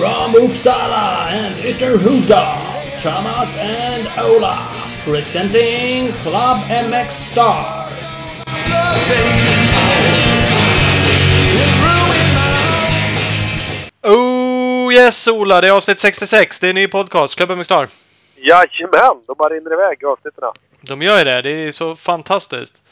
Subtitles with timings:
[0.00, 2.42] from Uppsala and Ytterhuda,
[3.02, 4.66] Thomas and Ola,
[5.04, 7.86] presenting Club MX Star.
[14.02, 16.60] Oh yes Ola, det är avsnitt 66.
[16.60, 17.88] Det är en ny podcast, Klubben med Star.
[18.36, 20.44] Jajamän, de bara rinner iväg avsnitten.
[20.80, 21.42] De gör ju det.
[21.42, 22.82] Det är så fantastiskt.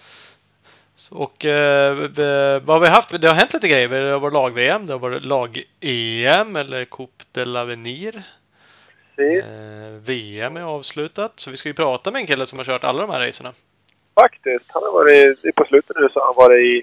[1.11, 1.95] Och eh,
[2.61, 3.21] vad har vi haft?
[3.21, 3.89] Det har hänt lite grejer.
[3.89, 8.23] Det har varit lag-VM, det har varit lag-EM eller Coupe de l'Avenir.
[9.19, 11.33] Eh, VM är avslutat.
[11.37, 13.53] Så vi ska ju prata med en kille som har kört alla de här racerna.
[14.15, 14.65] Faktiskt.
[14.69, 16.83] Han har varit, på slutet nu så har han varit i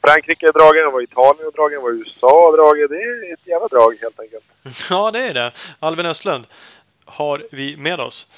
[0.00, 2.88] Frankrike och dragen, han var i Italien och dragen, han var i USA och dragen.
[2.90, 4.44] Det är ett jävla drag helt enkelt.
[4.90, 5.52] Ja, det är det.
[5.78, 6.46] Alvin Östlund
[7.04, 8.30] har vi med oss.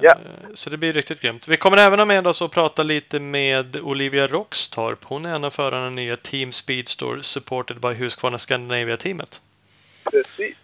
[0.00, 0.14] Ja.
[0.54, 1.48] Så det blir riktigt grymt.
[1.48, 5.04] Vi kommer även ha med oss och prata lite med Olivia Rockstorp.
[5.04, 9.40] Hon är en av förarna i nya Team Speedstore supported by Husqvarna Scandinavia-teamet.
[10.10, 10.56] Precis.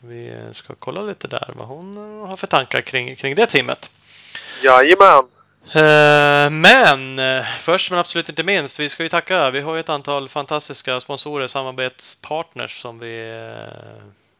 [0.00, 3.46] Vi eh, ska kolla lite där vad hon eh, har för tankar kring, kring det
[3.46, 3.90] teamet.
[4.64, 5.24] Jajamän.
[5.74, 7.20] Eh, Men
[7.60, 9.50] först men absolut inte minst, vi ska ju tacka.
[9.50, 13.42] Vi har ju ett antal fantastiska sponsorer, samarbetspartners som vi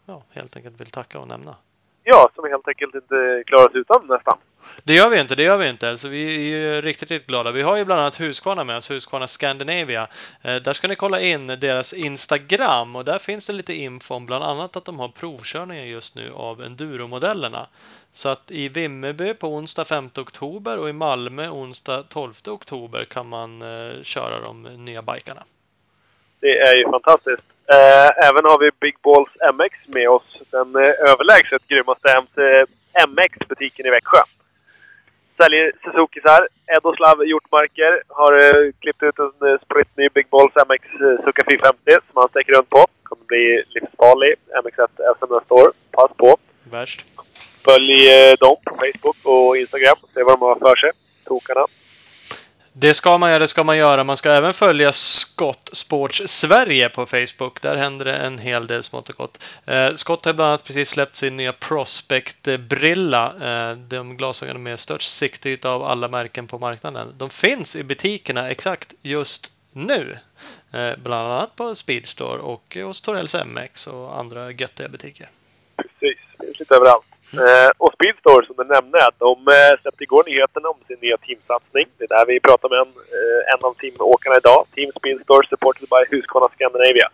[0.07, 1.57] ja, helt enkelt vill tacka och nämna.
[2.05, 4.39] Ja, som helt enkelt inte klarar sig utan nästan.
[4.85, 5.99] Det gör vi inte, det gör vi inte.
[5.99, 7.53] Så vi är riktigt, riktigt glada.
[7.53, 10.09] Vi har ju bland annat Husqvarna med oss, Husqvarna Scandinavia.
[10.43, 14.27] Eh, där ska ni kolla in deras Instagram och där finns det lite info om
[14.27, 17.67] bland annat att de har provkörningar just nu av Enduro-modellerna.
[18.13, 23.29] Så att i Vimmerby på onsdag 5 oktober och i Malmö onsdag 12 oktober kan
[23.29, 25.45] man eh, köra de nya bikarna.
[26.41, 27.43] Det är ju fantastiskt.
[27.73, 30.29] Eh, även har vi Big Balls MX med oss.
[30.51, 32.65] Den eh, överlägset grymmaste eh,
[33.09, 34.23] MX-butiken i Växjö.
[35.37, 36.49] Säljer Suzukisar.
[36.77, 41.91] Edoslav Hjortmarker har eh, klippt ut en eh, spritny Big Balls MX eh, Suzuka 450
[42.07, 42.87] som han sticker runt på.
[43.03, 44.35] Kommer bli livsfarlig.
[44.65, 44.89] MX1
[45.19, 45.73] SM nästa år.
[45.91, 46.37] Pass på.
[46.71, 47.05] Värst.
[47.65, 49.97] Följ eh, dem på Facebook och Instagram.
[50.15, 50.91] Se vad de har för sig.
[51.25, 51.67] Tokarna.
[52.75, 54.05] Det ska man göra, det ska man göra.
[54.05, 57.63] Man ska även följa Scott Sports Sverige på Facebook.
[57.63, 59.45] Där händer det en hel del smått och gott.
[59.67, 63.35] Eh, Scott har bland annat precis släppt sin nya Prospect-brilla.
[63.41, 67.15] Eh, de glasögonen med störst siktyta av alla märken på marknaden.
[67.19, 70.19] De finns i butikerna exakt just nu.
[70.73, 75.29] Eh, bland annat på Speedstore och hos Torells MX och andra göttiga butiker.
[75.77, 76.19] Precis.
[76.41, 77.12] Finns lite överallt.
[77.41, 81.17] Eh, och Speedstore som du nämnde, att de eh, släppte igår nyheten om sin nya
[81.17, 81.87] teamsatsning.
[81.99, 84.61] Det är där vi pratar med en, eh, en av teamåkarna idag.
[84.75, 87.09] Team Speedstore supported by Husqvarna Scandinavia.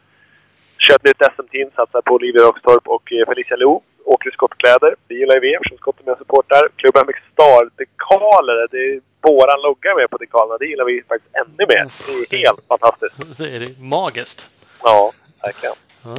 [0.85, 3.83] Kör ett nytt SM-team, satsar på Olivia Rockstorp och eh, Felicia Lo.
[4.05, 4.95] Åker i skottkläder.
[5.09, 6.69] Det gillar vi eftersom Scott är med och supportar.
[6.77, 8.67] Club MX Star, dekaler.
[8.71, 10.59] Det är våran logga med på dekalerna.
[10.59, 11.85] Det gillar vi faktiskt ännu mer.
[12.31, 13.17] Det är helt fantastiskt.
[13.39, 14.51] Det är magiskt.
[14.83, 15.13] Ja,
[15.43, 15.75] verkligen.
[16.05, 16.17] Ja.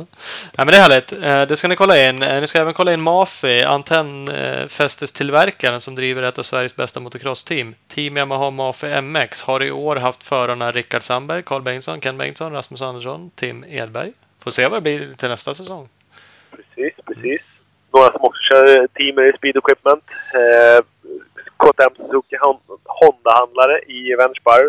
[0.57, 1.11] ja, men det är härligt.
[1.11, 2.23] Eh, det ska ni kolla in.
[2.23, 7.75] Eh, ni ska även kolla in Mafi, antennfästestillverkaren som driver ett av Sveriges bästa motocross-team.
[7.87, 12.53] Team Yamaha Mafi MX har i år haft förarna Rickard Sandberg, Carl Bengtsson, Ken Bengtsson,
[12.53, 14.11] Rasmus Andersson, Tim Edberg.
[14.43, 15.87] Får se vad det blir till nästa säsong.
[16.51, 17.41] Precis, precis.
[17.93, 20.03] Några som också kör team i Speed Equipment.
[20.33, 20.79] Eh,
[21.57, 22.35] KTM Suzuki
[22.85, 24.65] Honda-handlare i Vänersborg.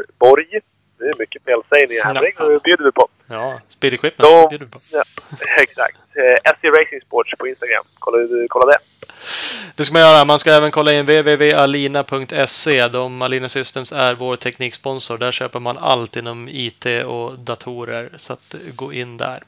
[1.01, 2.15] Det är mycket felsägning här.
[2.15, 2.47] Ja.
[2.49, 3.09] Det bjuder vi på.
[3.27, 4.81] Ja, Speed Equipment De- bjuder vi på.
[4.93, 5.03] Ja,
[5.63, 5.99] exakt.
[6.15, 7.85] Eh, SC Racing Sports på Instagram.
[7.99, 8.19] Kolla,
[8.49, 8.79] kolla det.
[9.75, 10.25] Det ska man göra.
[10.25, 12.89] Man ska även kolla in www.alina.se.
[12.89, 15.19] De Alina Systems är vår tekniksponsor.
[15.19, 18.11] Där köper man allt inom IT och datorer.
[18.17, 19.43] Så att eh, gå in där.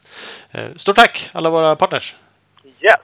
[0.51, 2.17] Eh, Stort tack alla våra partners!
[2.81, 2.95] Yes!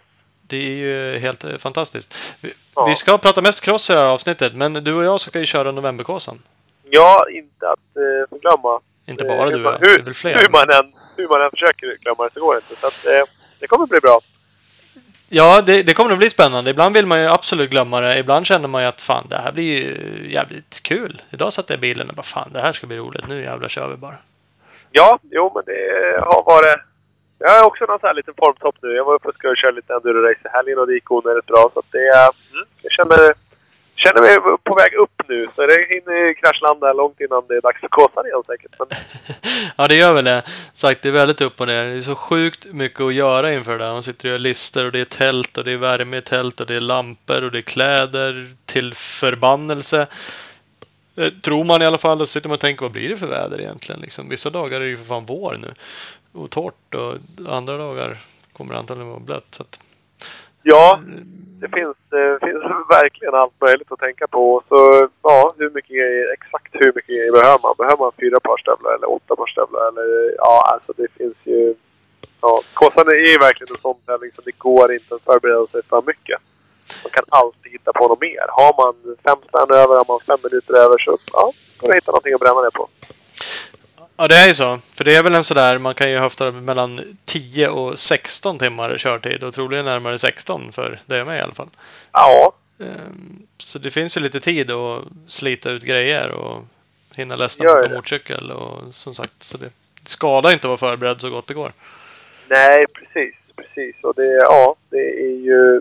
[0.47, 2.15] Det är ju helt eh, fantastiskt.
[2.41, 2.86] Vi, Ja.
[2.86, 5.47] vi ska prata mest cross i det här avsnittet, men du och jag ska ju
[5.47, 6.42] köra Novemberkåsan.
[6.91, 8.81] Ja, inte att eh, förglömma.
[9.06, 9.78] Inte Eh, bara hur du, man- ja.
[9.78, 10.34] det hur, är väl fler.
[10.38, 12.81] Hur man, än, hur man än försöker glömma det så går det inte.
[12.81, 13.25] Så att, eh,
[13.60, 14.21] det kommer bli bra.
[15.28, 16.71] Ja, det, det kommer att bli spännande.
[16.71, 18.19] Ibland vill man ju absolut glömma det.
[18.19, 19.97] Ibland känner man ju att fan, det här blir ju
[20.33, 21.22] jävligt kul.
[21.30, 23.28] Idag satt jag i bilen och bara fan, det här ska bli roligt.
[23.28, 24.15] Nu jävlar kör vi bara.
[24.92, 26.77] Ja, jo men det har varit...
[27.39, 28.89] Jag har också någon sån här liten formtopp nu.
[28.92, 31.71] Jag var uppe och skulle köra lite enduro-race i helgen och det gick onödigt bra.
[31.74, 31.98] Så att det...
[32.09, 33.34] är- Mm, jag känner,
[33.98, 35.48] känner mig på väg upp nu.
[35.54, 38.74] Så det hinner kraschlanda långt innan det är dags för kåsan igen säkert.
[38.78, 38.89] Men
[39.77, 40.42] ja, det gör väl det.
[40.72, 41.84] Sagt, det är väldigt upp och ner.
[41.84, 43.92] Det är så sjukt mycket att göra inför det där.
[43.92, 46.60] Man sitter och gör listor och det är tält och det är värme i tält
[46.60, 50.06] och det är lampor och det är kläder till förbannelse.
[51.16, 52.21] Eh, tror man i alla fall.
[52.21, 54.00] Och så sitter man och tänker, vad blir det för väder egentligen?
[54.00, 55.74] Liksom, vissa dagar är det ju för fan vår nu.
[56.41, 57.16] Och torrt och
[57.48, 58.18] andra dagar
[58.53, 59.47] kommer det antagligen vara blött.
[59.50, 59.80] Så att,
[60.63, 61.01] ja,
[61.60, 64.63] det finns, det finns verkligen allt möjligt att tänka på.
[64.69, 67.75] Så ja, hur mycket grejer, exakt hur mycket grejer behöver man?
[67.78, 69.89] Behöver man fyra par stövlar eller åtta par stövlar?
[69.89, 71.75] Eller, ja, alltså det finns ju
[72.43, 75.83] Ja, Kåsan är ju verkligen en sån tävling som det går inte att förbereda sig
[75.83, 76.39] för mycket.
[77.05, 78.47] Man kan alltid hitta på något mer.
[78.49, 82.10] Har man fem spänn över, har man fem minuter över så ja, kan du hitta
[82.10, 82.89] någonting att bränna det på.
[84.16, 84.78] Ja, det är ju så.
[84.95, 88.98] För det är väl en sådär, man kan ju höfta mellan 10 och 16 timmar
[88.98, 91.68] körtid och troligen närmare 16 för det är med i alla fall.
[92.12, 96.65] Ja, Ehm, Så det finns ju lite tid att slita ut grejer och
[97.16, 99.71] hinna ledsna på motorcykel och som sagt, så det
[100.04, 101.72] skadar inte att vara förberedd så gott det går.
[102.48, 103.34] nej precis.
[103.56, 103.97] Precis.
[104.03, 105.80] Och det, ja, det är ju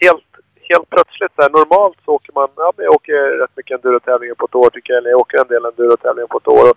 [0.00, 0.24] helt,
[0.68, 4.34] helt plötsligt så här, Normalt så åker man, ja men jag åker rätt mycket endurotävlingar
[4.34, 4.98] på ett år tycker jag.
[4.98, 6.70] Eller jag åker en del endurotävlingar på ett år.
[6.70, 6.76] Och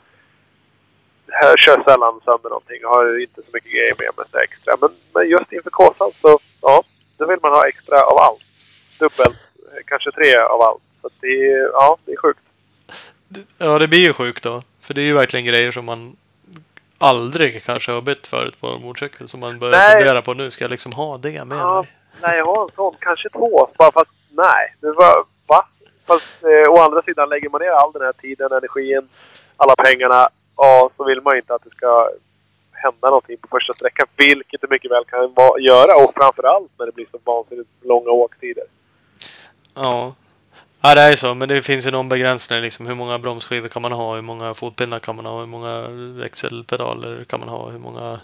[1.42, 2.78] jag kör sällan sönder någonting.
[2.82, 4.78] Jag har inte så mycket grejer med mig extra.
[4.82, 6.84] Men, men just inför Kåsan så, ja,
[7.18, 8.42] då vill man ha extra av allt.
[9.00, 10.82] Dubbelt, eh, kanske tre av allt.
[11.02, 12.40] Så att det är, ja, det är sjukt.
[13.58, 14.62] Ja, det blir ju sjukt då.
[14.82, 16.16] För det är ju verkligen grejer som man
[16.98, 19.28] aldrig kanske har bytt förut på en motorcykel.
[19.28, 19.92] Som man börjar Nej.
[19.98, 20.52] fundera på nu.
[20.52, 21.92] Ska jag liksom ha det med Ja, mig?
[22.22, 22.96] nej, jag har en sån.
[23.00, 23.70] Kanske två.
[23.78, 24.76] Bara fast nej.
[24.82, 25.66] Det var, va?
[26.08, 29.10] Fast eh, å andra sidan lägger man ner all den här tiden, energin,
[29.58, 30.30] alla pengarna.
[30.62, 32.10] Ja, så vill man ju inte att det ska
[32.72, 34.08] hända någonting på första sträckan.
[34.16, 36.04] Vilket det mycket väl kan göra.
[36.04, 38.64] Och framförallt när det blir så vansinnigt långa åktider.
[39.74, 40.14] Ja.
[40.82, 41.34] Ja, det är så.
[41.34, 42.62] Men det finns ju någon begränsning.
[42.62, 44.16] Liksom, hur många bromsskivor kan man ha?
[44.16, 45.40] Hur många fotpinnar kan man ha?
[45.40, 45.88] Hur många
[46.22, 47.70] växelpedaler kan man ha?
[47.70, 48.20] Hur många...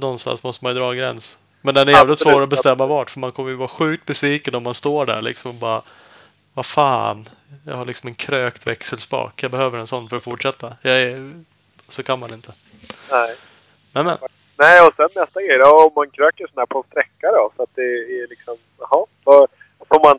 [0.00, 1.38] Någonstans måste man ju dra en gräns.
[1.60, 2.34] Men den är jävligt Absolut.
[2.34, 3.10] svår att bestämma vart.
[3.10, 5.82] För man kommer ju vara sjukt besviken om man står där liksom och bara...
[6.54, 7.28] Vad fan.
[7.66, 9.42] Jag har liksom en krökt växelspak.
[9.42, 10.76] Jag behöver en sån för att fortsätta.
[10.82, 11.32] Är...
[11.88, 12.52] Så kan man inte.
[13.10, 13.36] Nej.
[13.92, 14.18] Men men.
[14.56, 15.66] Nej, och sen nästa grej då.
[15.66, 17.52] Om man kröker sån här på en sträcka då.
[17.56, 19.06] Så att det är liksom, jaha.
[19.88, 20.18] Får man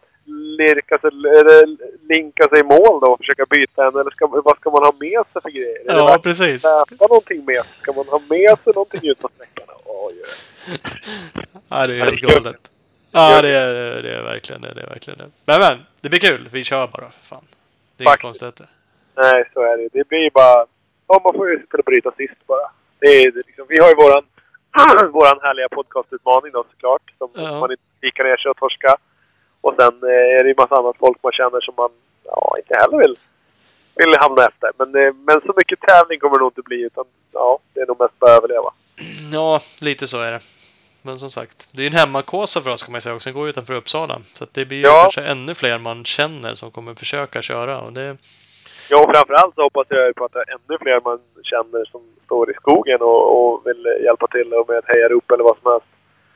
[0.58, 1.78] lirka sig, eller
[2.08, 4.00] linka sig i mål då och försöka byta en?
[4.00, 5.78] Eller ska, vad ska man ha med sig för grejer?
[5.86, 6.62] Ja, värt precis.
[6.62, 7.74] släpa någonting med sig?
[7.82, 9.76] Ska man ha med sig någonting ut på sträckan?
[9.86, 10.78] Oj, oj.
[11.70, 12.70] Ja, det är helt galet.
[13.16, 14.74] Ja, det är, det är verkligen det.
[14.74, 15.30] Det är verkligen det.
[15.46, 16.50] Men men, det blir kul.
[16.52, 17.46] Vi kör bara för fan.
[17.98, 18.68] Det är inga konstigheter.
[19.16, 19.90] Nej, så är det.
[19.94, 20.66] Det blir bara...
[21.08, 22.68] Ja, man får ju kunna bryta sist bara.
[23.00, 24.24] Det är, det liksom, vi har ju våran,
[25.12, 27.02] våran härliga podcastutmaning då såklart.
[27.18, 27.60] Som Ja.
[27.60, 28.96] man inte vikar ner sig och torska.
[29.62, 31.90] Och sen eh, är det ju massa annat folk man känner som man
[32.24, 33.16] ja, inte heller vill,
[33.96, 34.70] vill hamna efter.
[34.78, 36.86] Men, eh, men så mycket tävling kommer det nog inte bli.
[36.86, 38.70] Utan ja, det är nog mest bara överleva.
[39.34, 40.40] Ja, lite så är det.
[41.06, 43.30] Men som sagt, det är en hemmakåsa för oss kan man säga också.
[43.30, 44.22] Den går utanför Uppsala.
[44.34, 45.02] Så det blir ju Ja.
[45.02, 47.80] kanske ännu fler man känner som kommer försöka köra.
[47.80, 48.18] Och det,
[48.90, 52.02] Ja, och framförallt så hoppas jag på att det är ännu fler man känner som
[52.26, 55.72] står i skogen och, och vill hjälpa till och med ett hejarop eller vad som
[55.72, 55.88] helst.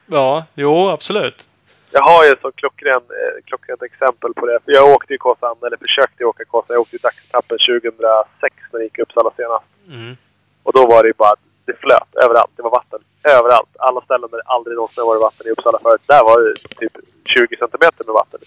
[0.06, 1.48] ja, jo absolut.
[1.92, 4.60] Jag har ju ett så klockren, eh, klockrent exempel på det.
[4.66, 6.74] För jag åkte ju Kåsan, eller försökte åka Kåsan.
[6.76, 9.66] Jag åkte ju dagsetappen 2006 när det gick Uppsala senast.
[9.88, 10.18] Mm.
[10.64, 11.36] Och då var det ju bara,
[11.70, 12.52] det flöt överallt.
[12.58, 13.70] Det var vatten överallt.
[13.88, 16.02] Alla ställen där det aldrig någonsin varit vatten i Uppsala förut.
[16.14, 16.94] Där var det typ
[17.26, 18.40] 20 centimeter med vatten.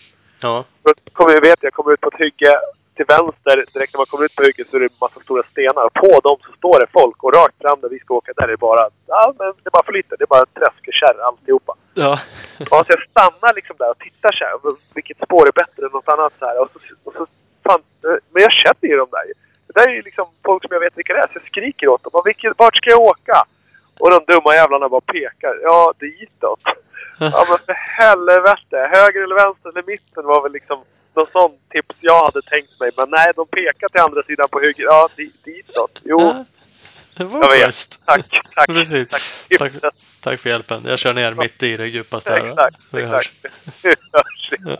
[0.42, 2.52] Ja, Då kommer jag vet, jag kommer ut på ett hygge.
[2.96, 5.42] Till vänster, direkt när man kommer ut på hygget, så är det en massa stora
[5.52, 5.88] stenar.
[6.02, 7.24] På dem så står det folk.
[7.24, 9.70] Och rakt fram där vi ska åka, där är det bara, ja men det är
[9.70, 10.16] bara för lite.
[10.18, 11.72] Det är bara träsk och kärr alltihopa.
[11.94, 12.18] ja.
[12.70, 14.54] Ja, så jag stannar liksom där och tittar så här.
[14.94, 16.56] Vilket spår är bättre än något annat så här.
[16.62, 17.26] Och så, och så,
[17.64, 17.80] fan,
[18.32, 19.34] men jag känner ju dem där ju.
[19.74, 21.26] Det där är ju liksom folk som jag vet vilka det är.
[21.26, 22.10] Så jag skriker åt dem.
[22.12, 23.44] "Vad- Vilket, vart ska jag åka?
[23.98, 25.54] Och de dumma jävlarna bara pekar.
[25.62, 26.60] Ja, ditåt.
[27.20, 28.76] Ja, men för helvete.
[28.92, 32.90] Höger eller vänster eller mitten var väl liksom någon sån tips jag hade tänkt mig.
[32.96, 34.84] Men nej, de pekar till andra sidan på höger.
[34.84, 36.00] Ja, di, ditåt.
[36.04, 36.44] Jo,
[37.16, 37.64] Det var Jag vet.
[37.66, 38.06] schysst.
[38.06, 38.66] tack, tack.
[39.10, 39.22] Tack.
[39.58, 39.72] Tack,
[40.20, 40.82] tack för hjälpen.
[40.86, 42.48] Jag kör ner mitt i det djupaste va?
[42.48, 43.32] Exakt, Vi hörs.
[43.42, 43.54] exakt.
[43.84, 43.88] Vi
[44.70, 44.78] hörs.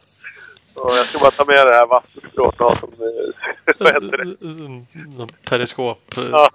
[0.88, 0.96] Ja.
[0.96, 2.90] Jag ska bara ta med det här ha som...
[2.92, 5.26] eh, Vad heter det?
[5.50, 6.16] Periskop.
[6.16, 6.50] eh, Ja.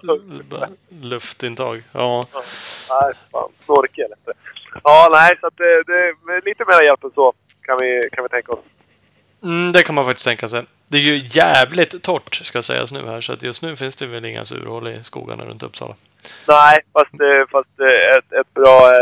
[0.50, 0.68] bara
[1.02, 1.82] Luftintag.
[1.92, 2.26] Ja.
[2.32, 2.42] Ja,
[2.90, 3.48] Nej, fan.
[3.64, 4.80] Snorkel heter det.
[4.84, 6.12] Ja, nej, så att det, det,
[6.44, 7.32] lite mer hjälp än så
[7.62, 8.58] kan vi, kan vi tänka oss.
[9.42, 10.64] Mm, det kan man faktiskt tänka sig.
[10.88, 13.20] Det är ju jävligt torrt ska sägas nu här.
[13.20, 15.94] Så att just nu finns det väl inga surhål i skogarna runt Uppsala.
[16.48, 18.92] Nej, fast, eh, fast eh, ett, ett bra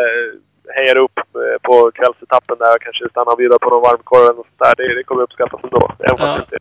[0.68, 2.78] eh, hejarop eh, på kvällsetappen där.
[2.78, 4.74] Kanske stanna och bjuda på någon varmkorv eller sånt där.
[4.76, 5.92] Det, det kommer uppskattas ändå.
[5.98, 6.36] Även Ja.
[6.36, 6.58] inte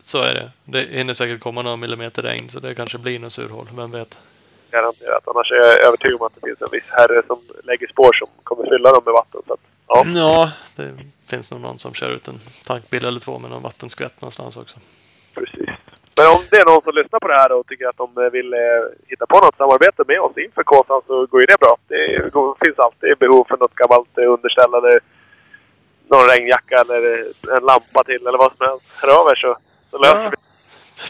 [0.00, 0.50] Så är det.
[0.64, 3.66] Det hinner säkert komma några millimeter regn så det kanske blir något surhål.
[3.76, 4.18] Vem vet?
[4.70, 5.28] garanterat.
[5.28, 8.28] Annars är jag övertygad om att det finns en viss herre som lägger spår som
[8.44, 9.40] kommer fylla dem med vatten.
[9.46, 10.04] Så att, ja.
[10.14, 10.96] Ja, det
[11.30, 14.78] finns nog någon som kör ut en tankbil eller två med någon vattenskvätt någonstans också.
[15.34, 15.68] Precis.
[16.20, 18.30] Men om det är någon som lyssnar på det här och tycker att de eh,
[18.36, 21.76] vill eh, hitta på något samarbete med oss inför Kåsan så går ju det bra.
[21.88, 25.00] Det går, finns alltid behov för något gammalt eh, underställ eller
[26.10, 28.84] någon regnjacka eller eh, en lampa till eller vad som helst.
[29.02, 29.56] Hör av er så,
[29.90, 30.30] så löser Ja.
[30.30, 30.36] vi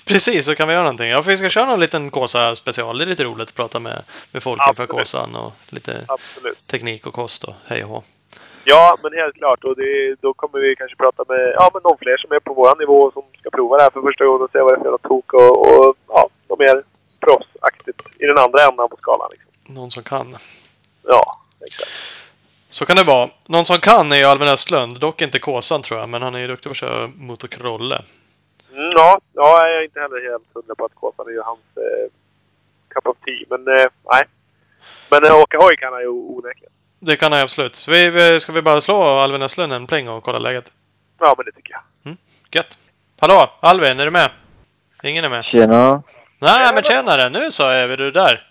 [0.07, 1.09] Precis, så kan vi göra någonting.
[1.09, 2.99] Ja, vi ska köra någon liten Kåsa special.
[2.99, 4.03] Det är lite roligt att prata med,
[4.33, 4.87] med folk inför.
[4.87, 6.67] Kåsan och lite Absolut.
[6.67, 8.03] teknik och kost och hej och hå.
[8.65, 9.65] Ja, men helt klart.
[9.65, 12.55] Och det, då kommer vi kanske prata med ja, men någon fler som är på
[12.55, 14.91] vår nivå som ska prova det här för första gången och se vad det är
[14.91, 16.83] för tok och, och ja, något mer
[17.21, 19.29] proffsaktigt i den andra änden på skalan.
[19.31, 19.75] Liksom.
[19.75, 20.37] Någon som kan.
[21.03, 21.25] Ja,
[21.67, 21.91] exakt.
[22.69, 23.29] Så kan det vara.
[23.47, 25.01] Någon som kan är ju Alvin Östlund.
[25.01, 28.03] Dock inte Kåsan tror jag, men han är ju duktig på att köra motocrolle.
[28.73, 31.61] Mm, ja, ja, jag är inte heller helt hundra på att Kåsan är ju hans
[31.77, 32.11] eh,
[32.89, 33.47] cup of tea.
[33.49, 34.25] Men eh, nej.
[35.11, 36.73] Men eh, åka hoj kan han ju onekligen.
[37.01, 37.75] Det kan han absolut.
[37.75, 40.73] Så vi, vi, ska vi bara slå Alvin Östlund en pling och kolla läget?
[41.21, 42.17] Ja, men det tycker jag.
[42.53, 42.79] Gött!
[43.21, 43.51] Hallå!
[43.61, 44.31] Alvin, är du med?
[45.03, 45.45] Ingen är med?
[45.45, 46.03] Tjena!
[46.39, 47.29] Nej, men tjenare!
[47.29, 48.47] Nu så är vi du där.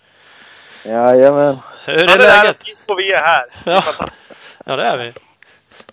[0.84, 1.58] Jajamän.
[1.86, 2.64] Hur är Ja, det är läget?
[2.88, 3.44] och vi är här.
[3.66, 4.06] Är Ja.
[4.66, 5.12] Ja, det är vi.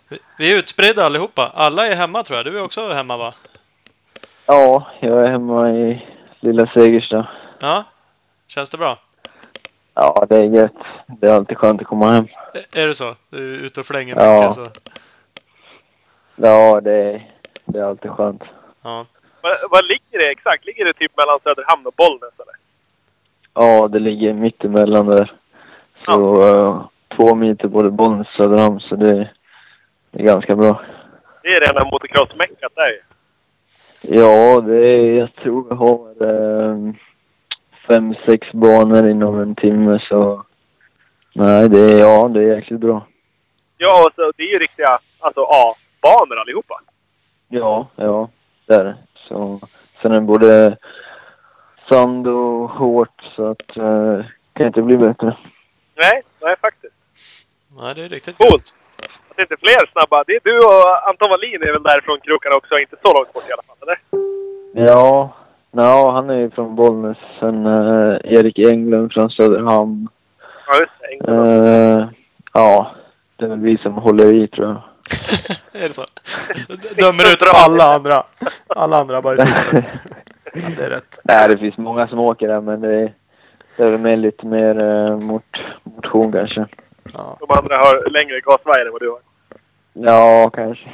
[0.09, 1.51] Vi- Vi är utspridda allihopa.
[1.55, 2.45] Alla är hemma tror jag.
[2.45, 3.33] Du är också hemma va?
[4.45, 6.07] Ja, jag är hemma i
[6.39, 7.27] lilla Segersta.
[7.59, 7.83] Ja?
[8.47, 8.97] Känns det bra?
[9.99, 10.71] Ja, det är gött.
[11.07, 12.27] Det är alltid skönt att komma hem.
[12.75, 13.15] Är det så?
[13.29, 14.39] Du är ute och flänger Ja.
[14.39, 14.67] mycket så?
[16.35, 17.27] Ja, det är,
[17.65, 18.43] det är alltid skönt.
[18.83, 19.05] Ja.
[19.71, 20.65] Vad, ligger det exakt?
[20.65, 22.55] Ligger det typ mellan Söderhamn och Bollnäs eller?
[23.53, 25.33] Ja, det ligger mitt emellan där.
[26.05, 26.85] Så eh,
[27.15, 29.29] två mil till både Bollnäs och Söderhamn, så det,
[30.11, 30.81] det är ganska bra.
[31.43, 33.01] Det är rena motocross-meckat där ju.
[34.19, 36.93] Ja, det är, jag tror vi har eh,
[37.87, 40.45] fem, sex banor inom en timme, så
[41.33, 43.07] nej, det är, ja, det är jäkligt bra.
[43.77, 46.81] Ja, och så, det är ju riktiga alltså A-banor allihopa.
[47.47, 48.29] Ja, ja,
[48.65, 48.95] det är det.
[49.15, 49.59] Så,
[50.01, 50.77] sen är det både
[51.89, 55.37] sand och hårt så att eh, kan inte bli bättre.
[55.95, 56.93] Nej, nej faktiskt.
[57.79, 58.73] Nej, det är riktigt Coolt.
[59.27, 60.23] Jag tänkte fler snabba.
[60.27, 62.79] Det är du och Anton Wallin är väl därifrån krokarna också.
[62.79, 63.99] Inte så långt bort i alla fall, eller?
[64.87, 65.33] Ja,
[65.77, 67.17] no, han är ju från Bollnäs.
[67.39, 70.09] Sen eh, Erik Englund från Söderhamn.
[70.67, 71.07] Ja, just det.
[71.07, 71.99] England.
[71.99, 72.07] Eh,
[72.53, 72.91] ja,
[73.35, 74.81] det är väl vi som håller i tror jag.
[75.83, 76.05] Är det så?
[77.01, 78.23] Dömer ut alla andra.
[78.67, 80.01] Alla andra bara sitter.
[80.77, 81.19] Det är rätt.
[81.23, 83.13] Nej, det finns många som åker där men det är,
[83.77, 86.65] det är mer, lite mer eh, mot, motion kanske.
[87.13, 87.37] Ja.
[87.39, 89.19] De andra har längre gasvajer än vad du har.
[89.93, 90.89] Ja, kanske.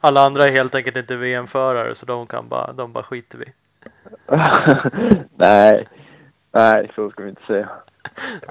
[0.00, 3.52] Alla andra är helt enkelt inte VM-förare så de kan bara, de bara skiter vi.
[5.36, 5.88] nej,
[6.52, 7.68] nej, så ska vi inte säga.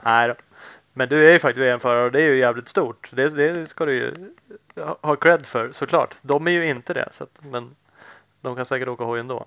[0.04, 0.34] Nej då.
[0.94, 3.10] Men du är ju faktiskt VM-förare och det är ju jävligt stort.
[3.12, 4.14] Det, det ska du ju
[5.02, 6.16] ha- cred för såklart.
[6.22, 7.08] De är ju inte det.
[7.12, 7.76] Så att, men
[8.42, 9.46] de kan säkert åka hoj ändå.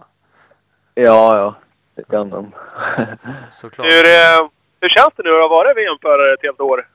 [0.94, 1.54] Ja, ja,
[1.94, 2.52] det kan de.
[3.52, 3.86] Såklart.
[3.86, 4.48] Hur, eh,
[4.80, 6.88] hur känns det nu att ha varit VM-förare ett helt år?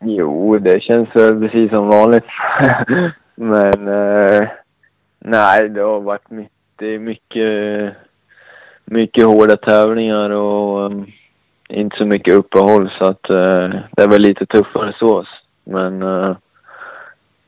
[0.00, 2.24] Jo, det känns väl precis som vanligt.
[3.34, 4.48] Men eh,
[5.18, 7.92] nej, det har varit my- det är mycket,
[8.84, 11.06] mycket hårda tävlingar och um,
[11.68, 15.24] inte så mycket uppehåll så att eh, det är väl lite tuffare så.
[15.64, 16.36] Men eh,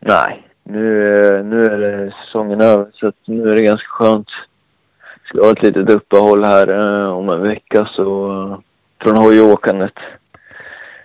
[0.01, 4.29] nej, nu, eh, nu är det säsongen över så att nu är det ganska skönt.
[5.25, 6.71] Ska ha ett litet uppehåll här
[7.09, 8.59] om en vecka så uh,
[9.03, 9.95] från hojåkandet.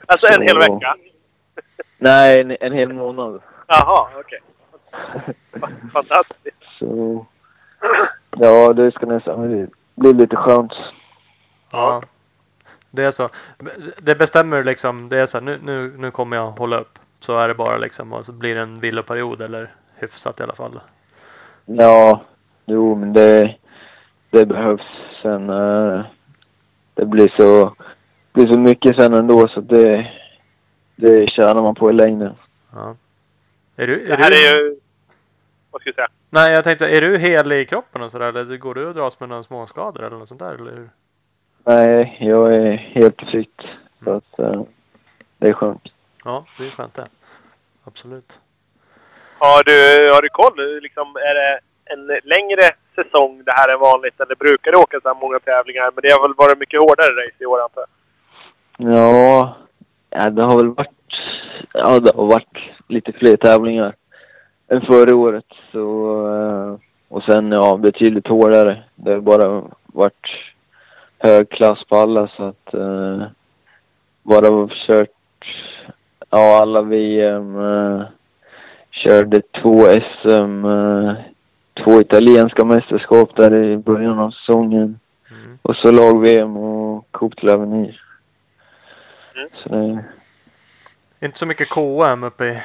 [0.06, 0.96] Alltså en hel vecka?
[1.98, 3.42] Nej, en, en hel månad.
[3.68, 4.40] Jaha, okej.
[5.54, 6.64] Fa- Fantastiskt.
[6.80, 7.26] Så
[8.38, 10.74] ja, det ska nästan bli, lite skönt.
[11.72, 12.02] Ja.
[12.92, 13.30] Det är så.
[13.98, 15.10] Det bestämmer du liksom.
[15.10, 17.00] Det är så här, nu, nu, nu kommer jag hålla upp.
[17.20, 18.14] Så är det bara liksom.
[18.14, 20.80] Och så blir det en viloperiod eller hyfsat i alla fall.
[21.66, 22.22] Ja,
[22.66, 23.56] jo, men det,
[24.30, 24.82] det behövs
[25.22, 25.50] sen.
[25.50, 26.02] eh,
[26.94, 27.74] det blir så,
[28.34, 30.12] blir så mycket sen ändå så det,
[31.04, 32.36] det tjänar man på i längden.
[32.74, 32.96] Ja.
[33.76, 34.80] Är du, Det är här du, är ju...
[35.72, 36.08] Vad ska jag säga?
[36.30, 38.28] Nej, jag tänkte, är du hel i kroppen och sådär?
[38.28, 40.54] Eller går du och dras med några småskador eller något sånt där?
[40.54, 40.90] Eller hur?
[41.64, 43.62] Nej, jag är helt fritt.
[44.04, 44.62] Så att eh,
[45.38, 45.94] det är skönt.
[46.26, 47.08] Ja, det är skönt det.
[47.84, 48.40] Absolut.
[49.38, 50.82] Har du, har du koll?
[50.82, 52.62] Liksom, är det en längre
[52.96, 54.20] säsong det här än vanligt?
[54.20, 55.92] Eller brukar du åka så här många tävlingar?
[55.96, 57.86] Men det har väl varit mycket hårdare race i år antar
[58.78, 58.94] jag?
[58.94, 59.56] Ja,
[60.16, 60.90] ja, det har väl varit,
[61.74, 63.96] ja, det har varit lite fler tävlingar
[64.68, 65.46] än förra året.
[65.72, 66.76] Så, eh,
[67.08, 68.84] och sen ja, betydligt hårdare.
[68.96, 70.28] Det har bara varit
[71.20, 73.24] hög klass på alla så att eh,
[74.24, 75.10] bara kört
[76.30, 77.58] ja, alla VM.
[77.58, 78.02] Eh,
[78.92, 81.14] körde två SM, eh,
[81.74, 85.00] två italienska mästerskap där i början av säsongen.
[85.32, 85.58] Mm.
[85.62, 87.96] Och så lag-VM och de l'Avenir.
[89.36, 89.50] Mm.
[89.64, 92.62] Så det, Inte så mycket KM uppe i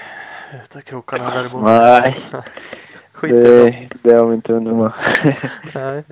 [0.65, 1.63] ute i krokarna där du bor.
[1.63, 2.21] nej.
[3.13, 3.41] Skit det.
[3.71, 4.93] Det, det har vi inte undrat med.
[5.75, 6.05] Nej.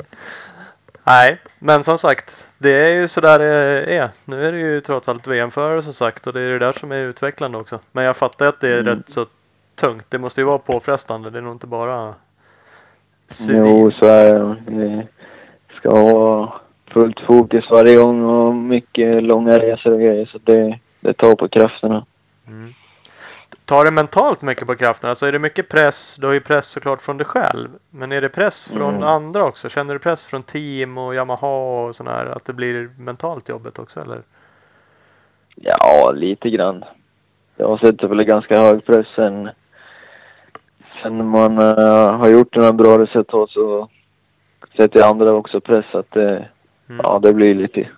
[1.05, 2.47] Nej, men som sagt.
[2.59, 4.11] Det är ju sådär det är.
[4.25, 6.93] Nu är det ju trots allt VM-förare som sagt och det är det där som
[6.93, 7.79] är utvecklande också.
[7.93, 8.97] Men jag fattar att det är Mm.
[8.97, 9.27] rätt så
[9.75, 10.07] tungt.
[10.09, 11.31] Det måste ju vara påfrestande.
[11.31, 12.15] Det är nog inte bara
[13.29, 13.61] civil.
[13.67, 14.57] Jo, så är det.
[14.67, 15.07] Det
[15.77, 16.53] ska vara
[16.91, 20.27] fullt fokus varje gång och mycket långa resor och grejer.
[20.27, 22.05] Så det, det tar på krafterna.
[22.47, 22.73] Mm.
[23.65, 25.11] Tar det mentalt mycket på kraften?
[25.11, 26.17] Alltså är det mycket press?
[26.21, 27.69] Du har ju press såklart från dig själv.
[27.91, 29.03] Men är det press från Mm.
[29.03, 29.69] andra också?
[29.69, 32.27] Känner du press från team och Yamaha och sådär?
[32.37, 34.23] Att det blir mentalt jobbigt också eller?
[35.55, 36.85] Ja, lite grann.
[37.57, 39.51] Jag har sett väl ganska hög press sen,
[41.03, 43.89] sen man eh, har gjort några bra resultat så
[44.77, 46.49] sätter andra också press att det,
[46.89, 47.01] Mm.
[47.05, 47.89] ja, det blir lite.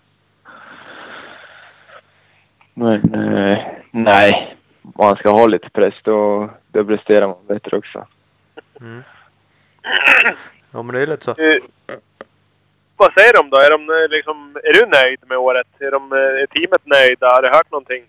[2.75, 3.59] Men eh,
[3.90, 8.07] nej, man ska ha lite press då, då presterar man bättre också.
[8.80, 9.02] Mm.
[10.71, 11.30] Ja men det är lite så.
[11.30, 11.62] Eh,
[12.97, 13.57] vad säger de då?
[13.57, 15.66] Är, de eh, liksom, är du nöjd med året?
[15.78, 17.26] Är, de, eh, är teamet nöjda?
[17.26, 18.04] Har du hört någonting?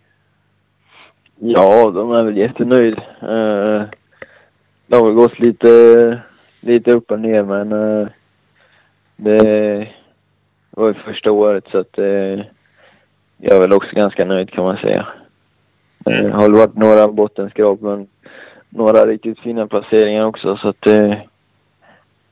[1.36, 2.98] Ja, de är väl jättenöjd.
[3.22, 3.84] Eh,
[4.88, 6.22] det har väl gått lite,
[6.62, 8.08] lite upp och ner men eh,
[9.16, 9.90] det
[10.80, 12.46] var ju första året så att eh,
[13.38, 15.08] jag är väl också ganska nöjd kan man säga.
[16.06, 18.08] Eh, Det har väl varit några bottenskrap men
[18.70, 21.14] några riktigt fina placeringar också så att eh,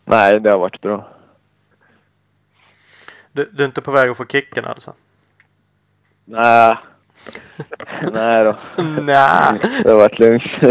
[0.06, 1.10] nej, det har varit bra.
[3.32, 4.94] Du, du är inte på väg att få kicken alltså?
[6.26, 6.78] Nej,
[8.14, 8.56] nej då.
[9.02, 9.60] Nej.
[9.84, 10.44] Det har varit lugnt.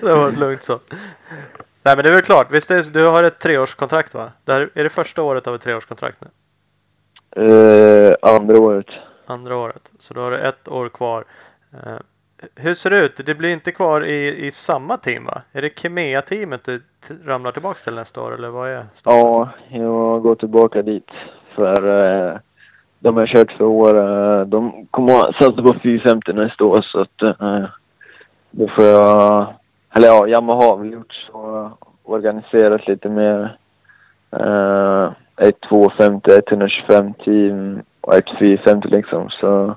[0.00, 0.80] det har varit lugnt så.
[1.82, 2.50] Nej men det är väl klart.
[2.50, 4.32] Visst är, du har ett treårskontrakt va?
[4.44, 6.28] Det här, är det första året av ett treårskontrakt nu?
[7.38, 8.86] Uh, andra året.
[9.26, 9.92] Andra året.
[9.98, 11.24] Så då har du ett år kvar.
[11.74, 11.98] Uh,
[12.54, 13.20] hur ser det ut?
[13.26, 15.42] Det blir inte kvar i, i samma team va?
[15.52, 16.82] Är det Kemea-teamet du
[17.24, 19.20] ramlar tillbaka till nästa år eller vad är status?
[19.20, 21.10] Ja, jag går tillbaka dit.
[21.54, 22.38] För uh,
[22.98, 23.96] de har kört för år.
[23.96, 27.64] Uh, de kommer satsa på 450 nästa år så att uh,
[28.50, 29.54] då får jag...
[29.94, 31.70] Eller ja, Yamaha har väl gjort så
[32.02, 33.56] organiserat lite mer.
[34.36, 39.30] Uh, 1,250, 125 team och 1,450 liksom.
[39.30, 39.76] Så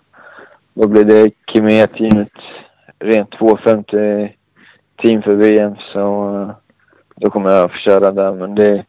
[0.74, 2.32] då blev det Kimea-teamet
[3.00, 4.30] rent 2,50
[4.98, 5.76] team för VM.
[5.93, 6.52] Så eh,
[7.15, 8.34] då kommer jag att få köra där.
[8.34, 8.86] Men det,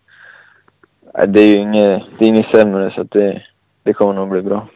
[1.14, 3.42] eh, det är ju inget, det är inget sämre så att det,
[3.82, 4.68] det kommer nog bli bra.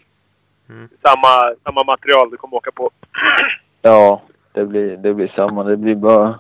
[0.69, 0.89] Mm.
[1.03, 2.91] Samma, samma material du kommer åka på?
[3.83, 5.65] ja, det blir, det blir samma.
[5.65, 6.39] Det blir bara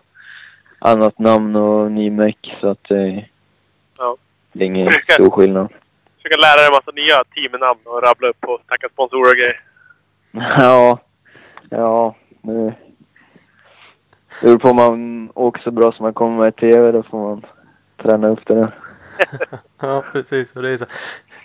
[0.79, 3.25] annat namn och ny meck så att det...
[3.99, 4.17] Ja
[4.53, 5.69] det är ingen stor skillnad.
[6.17, 9.61] Försöka lära dig en massa nya teamnamn och rabbla upp och tacka sponsorer och grejer.
[10.59, 10.99] Ja,
[11.71, 12.15] ja.
[12.43, 12.75] Det
[14.43, 16.93] beror på om man åker så bra som man kommer med i TV.
[16.93, 17.47] Då får man
[18.03, 18.71] träna upp det där.
[19.81, 20.57] Ja, precis.
[20.57, 20.85] Och det är så.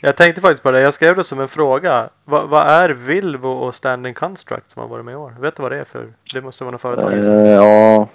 [0.02, 0.82] Jag tänkte faktiskt på det.
[0.82, 2.10] Jag skrev det som en fråga.
[2.26, 5.34] Vad, vad är Vilvo och Standing Construct som har varit med i år?
[5.40, 6.14] Vet du vad det är för?
[6.34, 7.12] Det måste vara något företag.
[7.12, 7.32] Eh, alltså.
[7.32, 8.08] ja,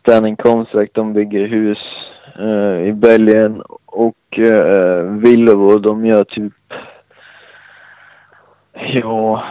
[0.00, 1.78] Standing Construct de bygger hus
[2.38, 6.52] eh, i Belgien och uh, Vilvo de gör typ
[8.72, 9.44] ja,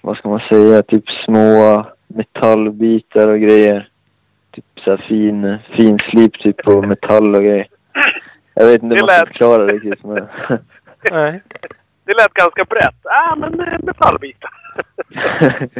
[0.00, 3.88] vad ska man säga, typ små metallbitar och grejer.
[4.50, 7.66] Typ så här fin, fin slip typ på metall och grejer.
[8.54, 10.26] Jag vet inte Det hur man ska förklara det riktigt men
[11.10, 11.42] Nej.
[12.04, 13.06] Det lät ganska brett.
[13.06, 14.50] Ah, men eh, metallbitar.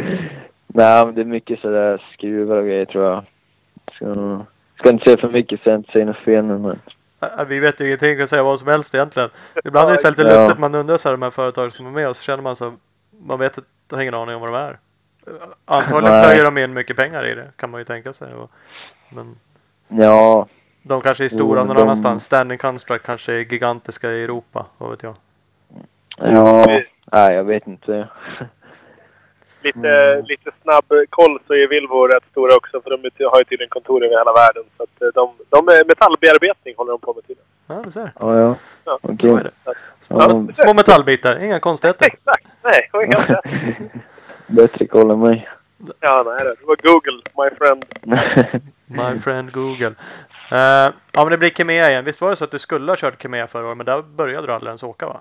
[0.67, 3.25] Nej men det är mycket sådär skruvar och grejer tror jag.
[3.99, 4.47] Så,
[4.79, 6.79] ska inte säga för mycket så jag inte säger något fel nu men.
[7.47, 9.31] Vi vet ju ingenting och säga vad som helst egentligen.
[9.65, 10.29] Ibland är det så lite Ja.
[10.35, 10.59] lustigt.
[10.59, 12.75] Man undrar så här de här företagen som är med och så känner man så.
[13.21, 14.79] Man vet inte, har ingen aning om vad de är.
[15.65, 18.29] Antagligen plöjer de in mycket pengar i det kan man ju tänka sig.
[19.09, 19.37] Men
[19.89, 20.47] Ja,
[20.83, 22.25] de kanske är Jo, stora men någon de- annanstans.
[22.25, 24.67] Standing Construct kanske är gigantiska i Europa.
[24.79, 25.15] Vad vet jag.
[26.17, 26.67] ja,
[27.13, 28.09] nej jag vet inte.
[29.63, 30.25] Lite, Mm.
[30.25, 32.81] lite snabb koll så är Vilvo rätt stora också.
[32.81, 34.63] För de har ju tydligen kontor över hela världen.
[34.77, 37.45] Så att eh, de, de är metallbearbetning håller de på med tydligen.
[37.67, 38.13] Ja, du ser.
[38.21, 38.55] Ja, ja.
[38.85, 39.31] Ja, Okej.
[39.31, 39.51] Det.
[39.65, 39.73] Ja.
[40.09, 42.07] Ja, små metallbitar, inga konstigheter.
[42.07, 42.47] Exakt!
[42.63, 43.41] Nej, det.
[44.47, 45.49] Bättre koll än mig.
[46.01, 47.85] Ja, nej det var Google, my friend.
[48.87, 49.95] My friend Google.
[50.51, 52.05] Eh, ja men det blir Kemea igen.
[52.05, 54.47] Visst var det så att du skulle ha kört Kemea förra året men där började
[54.47, 55.21] du aldrig ens åka va?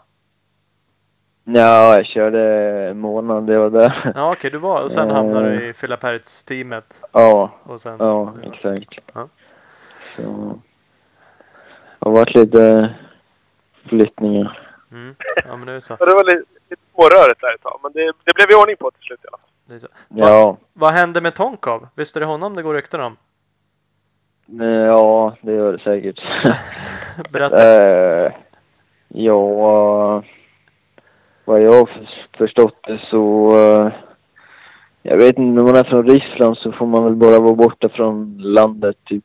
[1.46, 2.42] Ja, jag körde
[2.90, 4.12] en månad, det var där.
[4.16, 5.16] Ja okej du var och sen Eh.
[5.16, 6.00] hamnade du i Philip
[6.48, 7.02] teamet.
[7.12, 9.00] Ja, Och sen, ja, exakt.
[9.14, 9.28] Ja.
[10.16, 10.22] Så,
[12.00, 12.90] det har varit lite
[13.90, 14.60] flyttningar.
[14.92, 15.16] Mm.
[15.48, 15.96] Ja men det är så.
[15.96, 17.80] Det var lite, lite smårörigt där ett tag.
[17.84, 19.50] Men det, det blev vi ordning på till slut i alla fall.
[19.66, 19.88] Det är så.
[20.10, 21.88] Ja, Vad hände med Tonkov?
[21.96, 23.18] Visst är det honom det går rykten om?
[24.88, 26.22] ja, det säkert.
[27.32, 27.64] Berätta.
[28.26, 28.32] Eh,
[29.08, 30.24] ja,
[31.46, 31.90] vad jag har
[32.38, 33.50] förstått det så...
[33.58, 33.92] Eh,
[35.04, 37.90] jag vet inte, när man är från Ryssland så får man väl bara vara borta
[37.90, 39.24] från landet typ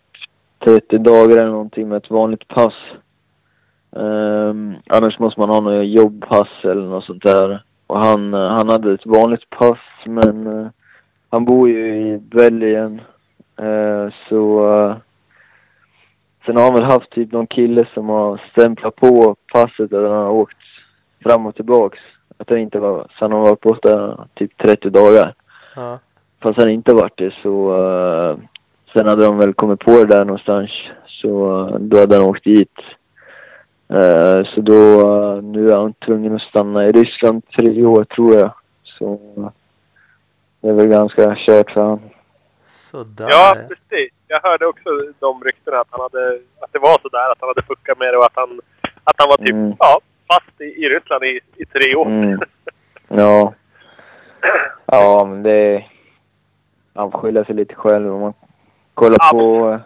[0.65, 2.75] 30 dagar eller någonting med ett vanligt pass.
[3.97, 7.63] Ehm, annars måste man ha något jobbpass eller något sånt där.
[7.87, 10.69] Och han, eh, han hade ett vanligt pass men uh,
[11.31, 13.01] han bor ju i Belgien.
[13.57, 14.69] Eh, så...
[14.69, 14.97] Uh,
[16.47, 20.27] Sen har han väl haft typ någon kille som har stämplat på passet eller han
[20.27, 20.57] har åkt
[21.23, 21.99] fram och tillbaks.
[22.39, 25.35] Att det inte var, så han har varit borta typ 30 dagar.
[25.77, 25.99] Ja.
[26.43, 27.85] Fast han inte varit det så...
[27.85, 28.37] eh,
[28.93, 30.71] sen hade de väl kommit på det där någonstans.
[31.07, 32.79] Så eh, då hade han åkt dit.
[33.89, 34.75] Eh, så då,
[35.43, 38.53] nu är han tvungen att stanna i Ryssland tre år tror jag.
[38.83, 39.19] Så
[40.61, 42.01] det är väl ganska kört för honom.
[42.67, 43.29] Sådär.
[43.31, 44.13] Ja, precis.
[44.29, 47.33] Jag hörde också de ryktena att, han hade, att det var sådär.
[47.33, 48.61] Att han hade fuckat med det och att han,
[49.05, 49.75] att han var typ Mm.
[49.79, 50.01] ja,
[50.33, 52.07] fast i, i Ryssland i, i tre år.
[52.07, 52.41] Mm.
[53.13, 53.55] Ja.
[54.87, 55.85] Ja, men det...
[56.95, 58.15] Han får skylla sig lite själv.
[58.15, 58.35] Om man
[58.95, 59.81] kollar Ja, på eh,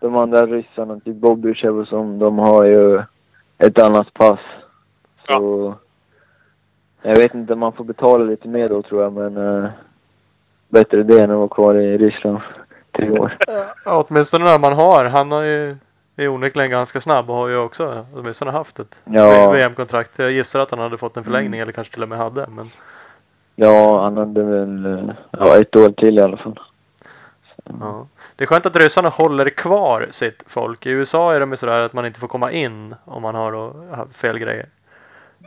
[0.00, 3.02] de andra ryssarna, typ Bobrysjev och som, de har ju
[3.58, 4.40] ett annat pass.
[5.26, 5.74] Så...
[7.02, 9.36] Jag vet inte, man får betala lite mer då tror jag, men...
[9.36, 9.68] Uh,
[10.72, 12.40] bättre det än att vara kvar i Ryssland
[12.92, 13.36] tre år.
[13.84, 15.04] Ja, åtminstone när man har.
[15.04, 15.76] Han har ju
[16.16, 19.50] är onekligen ganska snabb och har ju också åtminstone haft ett Ja.
[19.50, 20.18] VM-kontrakt.
[20.18, 21.62] Jag gissar att han hade fått en förlängning Mm.
[21.62, 22.46] eller kanske till och med hade.
[22.50, 22.70] Men
[23.56, 26.60] Ja, han hade väl ja, ett år till i alla fall.
[27.80, 28.06] ja.
[28.36, 30.86] Det är skönt att ryssarna håller kvar sitt folk.
[30.86, 33.52] I USA är de ju sådär att man inte får komma in om man har
[33.52, 33.74] då
[34.12, 34.66] fel grejer.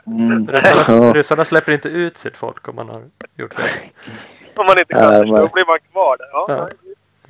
[0.08, 0.47] Mm.
[0.47, 1.13] Ryssarna, Ja.
[1.13, 3.01] ryssarna släpper inte ut sitt folk om man har
[3.38, 3.69] gjort fel.
[4.56, 6.28] Om man inte kan men- då blir man kvar där.
[6.32, 6.69] Ja, Ja.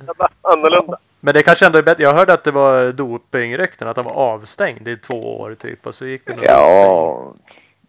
[0.06, 0.98] Jävla annorlunda.
[1.26, 2.02] Men det kanske ändå är bättre.
[2.02, 5.94] Jag hörde att det var dopingrykten, att han var avstängd i två år typ och
[5.94, 7.34] så gick det Ja,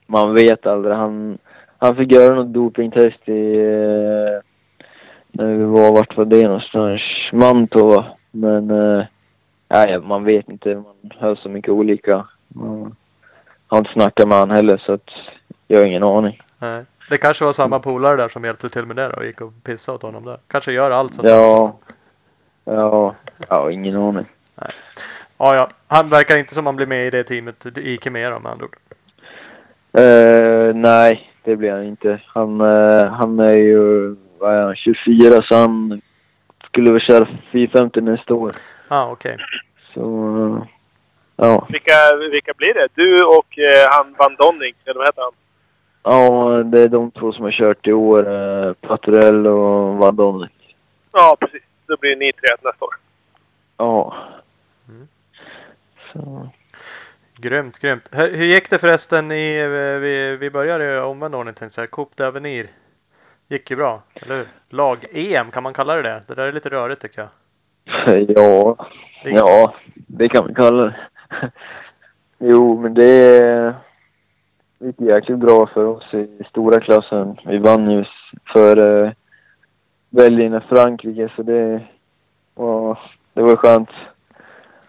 [0.06, 0.96] man vet aldrig.
[0.96, 1.38] Han,
[1.78, 3.56] han fick göra något dopingtest i...
[3.58, 4.42] eh,
[5.32, 7.02] När vi var, vart var det någonstans?
[7.32, 8.06] Mantova.
[8.32, 8.72] Men...
[8.72, 9.06] eh,
[9.70, 10.76] Nej, man vet inte.
[10.76, 12.28] Man hör så mycket olika.
[12.48, 12.96] Man
[13.68, 15.10] har inte snackat med han heller så att
[15.68, 16.42] jag har ingen aning.
[16.60, 16.84] Nej.
[17.10, 19.54] Det kanske var samma polare där som hjälpte till med det då och gick och
[19.64, 20.38] pissade åt honom där.
[20.48, 21.30] Kanske gör allt sånt.
[21.30, 21.78] Ja.
[22.68, 23.16] Ja,
[23.50, 24.26] ja ingen aning.
[25.38, 25.70] Ja, ja.
[25.88, 28.76] Han verkar inte som han blir med i det teamet i Kemera med andra ord.
[29.94, 32.20] Eh, nej, det blir han inte.
[32.28, 36.02] Han, eh, han är ju vad är han, 24 så han
[36.66, 38.52] skulle väl köra 450 nästa år.
[38.88, 39.38] Ah, okej.
[39.94, 40.68] Så, eh,
[41.36, 41.68] ja.
[41.70, 41.94] Vilka,
[42.32, 42.88] vilka blir det?
[42.94, 45.34] Du och han Van Donning, eller vad heter han?
[46.04, 48.34] Ja, det är de två som har kört i år.
[48.34, 50.48] Eh, Patrell och Vadon.
[51.12, 51.67] Ja, precis.
[51.88, 52.94] Då blir ni tre nästa år.
[53.78, 54.16] Ja.
[54.90, 55.08] Mm.
[56.14, 56.50] Så.
[57.38, 58.10] Grymt, grymt.
[58.12, 61.92] Hur, hur gick det förresten i, eh, vi, vi började i omvänd ordning tänkte jag.
[61.92, 62.68] Coupe d'Avenir.
[63.48, 64.48] Gick ju bra, eller hur?
[64.70, 66.24] Lag-EM, kan man kalla det det?
[66.28, 67.30] Det där är lite rörigt tycker jag.
[68.36, 68.76] Ja,
[69.24, 70.96] Det ja, det kan vi kalla det.
[72.40, 73.76] jo, men det är
[74.80, 77.38] det gick jäkligt bra för oss i stora klassen.
[77.46, 78.06] Vi vann ju
[78.54, 79.12] för eh,
[80.10, 81.82] Belgien och Frankrike, så det
[82.56, 83.00] var,
[83.34, 83.90] det var skönt.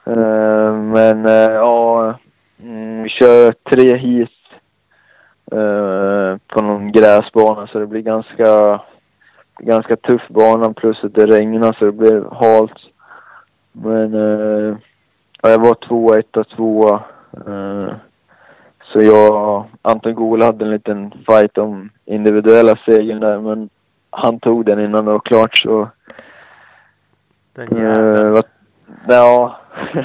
[0.05, 2.15] Eh, men eh, ja,
[2.63, 4.31] mm, vi kör tre hit
[5.53, 8.81] eh, på någon gräsbana så det blir ganska,
[9.59, 12.79] ganska tuff bana plus att det regnar så det blir halt.
[13.73, 14.77] Men eh,
[15.43, 17.01] ja, jag var tvåa, etta, tvåa.
[18.93, 23.69] Så jag och Anton Gola hade en liten fight om individuella segern där men
[24.11, 25.88] han tog den innan det var klart så...
[27.55, 28.33] Den Eh, jäveln.
[28.33, 28.44] vad-
[29.07, 29.61] ja.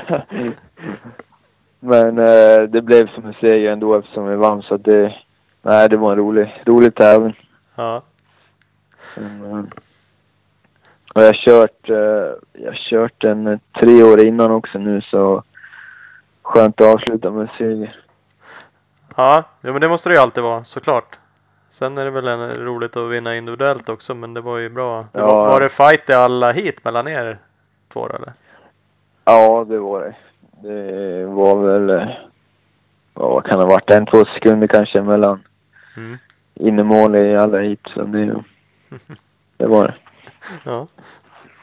[1.80, 5.16] men eh, det blev som en seger ändå eftersom vi vann så att det...
[5.62, 7.50] Nej, det var en rolig, rolig tävling.
[7.76, 8.02] Ja.
[9.18, 9.68] Mm.
[11.16, 11.96] Och jag har kört, eh,
[12.64, 15.44] jag har kört den eh, tre år innan också nu så
[16.42, 18.00] skönt att avsluta med seger.
[19.16, 21.20] Ja, ja, men det måste det ju alltid vara såklart.
[21.74, 25.02] Sen är det väl en, roligt att vinna individuellt också, men det var ju bra.
[25.02, 25.26] Det Ja.
[25.28, 27.38] var, var det fight i alla hit mellan er
[27.94, 28.34] två eller?
[29.26, 30.16] Ja, det var det.
[30.70, 32.08] Det var väl, eh,
[33.14, 35.44] vad kan det ha varit, en, två sekunder kanske mellan
[35.98, 36.18] Mm.
[36.54, 37.88] innemål i alla hit.
[37.94, 38.26] Så det,
[39.58, 39.94] det var det.
[40.64, 40.88] Ja,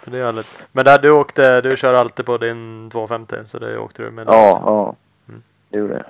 [0.05, 0.47] det är härligt.
[0.73, 4.27] Men där du åkte, du kör alltid på din 250 så det åkte du med
[4.29, 4.95] Ja, ja.
[5.29, 5.43] Mm.
[5.69, 6.05] Det gjorde jag.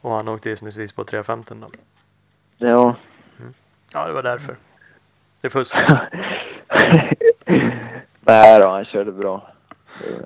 [0.00, 1.66] Och han åkte gissningsvis på 350 då.
[2.58, 2.96] Ja.
[3.92, 4.56] Ja, det var därför.
[5.40, 5.76] Det är fusk.
[8.20, 9.48] Nej då, han körde bra.
[10.00, 10.24] Det gjorde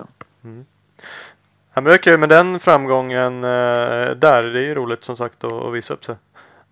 [1.72, 1.84] han.
[1.84, 4.42] Det är kul med den framgången eh, där.
[4.42, 6.16] Det är ju roligt som sagt att, att visa upp sig.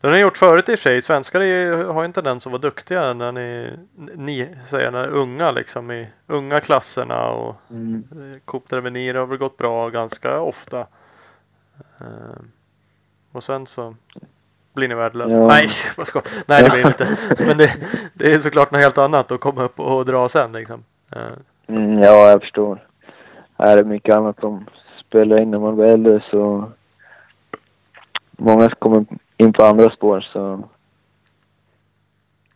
[0.00, 1.02] Den har ni gjort förut i och för sig.
[1.02, 3.72] Svenskar är, har ju en tendens att vara duktiga när ni,
[4.14, 8.04] ni säger när unga liksom i unga klasserna och Mm.
[8.12, 10.86] eh, Coop Dervenir har väl gått bra ganska ofta.
[12.00, 12.40] Eh,
[13.32, 13.94] och sen så
[14.74, 15.36] blir ni värdelösa.
[15.36, 15.46] Ja.
[15.46, 17.16] Nej, vad ska Nej, det blir det inte.
[17.46, 17.76] Men det,
[18.14, 20.84] det är såklart något helt annat att komma upp och dra sen liksom.
[21.16, 21.22] Eh,
[21.68, 22.86] Mm, ja, jag förstår.
[23.58, 24.66] Här är mycket annat som
[25.06, 26.72] spelar in när man blir äldre så
[28.30, 29.04] många kommer
[29.36, 30.68] in på andra spår så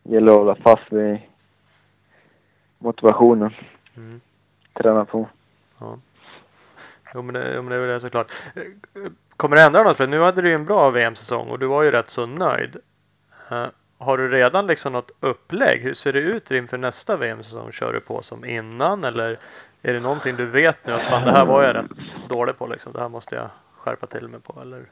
[0.02, 1.18] gäller att hålla fast vid
[2.78, 3.54] motivationen.
[3.96, 4.20] Mm.
[4.72, 5.28] Träna på.
[7.14, 8.32] Jo men, det, jo men det är väl det såklart.
[9.32, 9.96] Eh, Kommer det ändra något?
[9.96, 12.76] För nu hade du ju en bra VM-säsong och du var ju rätt så nöjd.
[13.50, 13.66] Eh,
[13.98, 15.82] har du redan liksom något upplägg?
[15.82, 17.72] Hur ser det ut inför nästa VM-säsong?
[17.72, 19.38] Kör du på som innan eller
[19.82, 22.66] är det någonting du vet nu att fan det här var jag rätt dålig på
[22.66, 22.92] liksom.
[22.92, 24.86] Det här måste jag skärpa till mig på eller?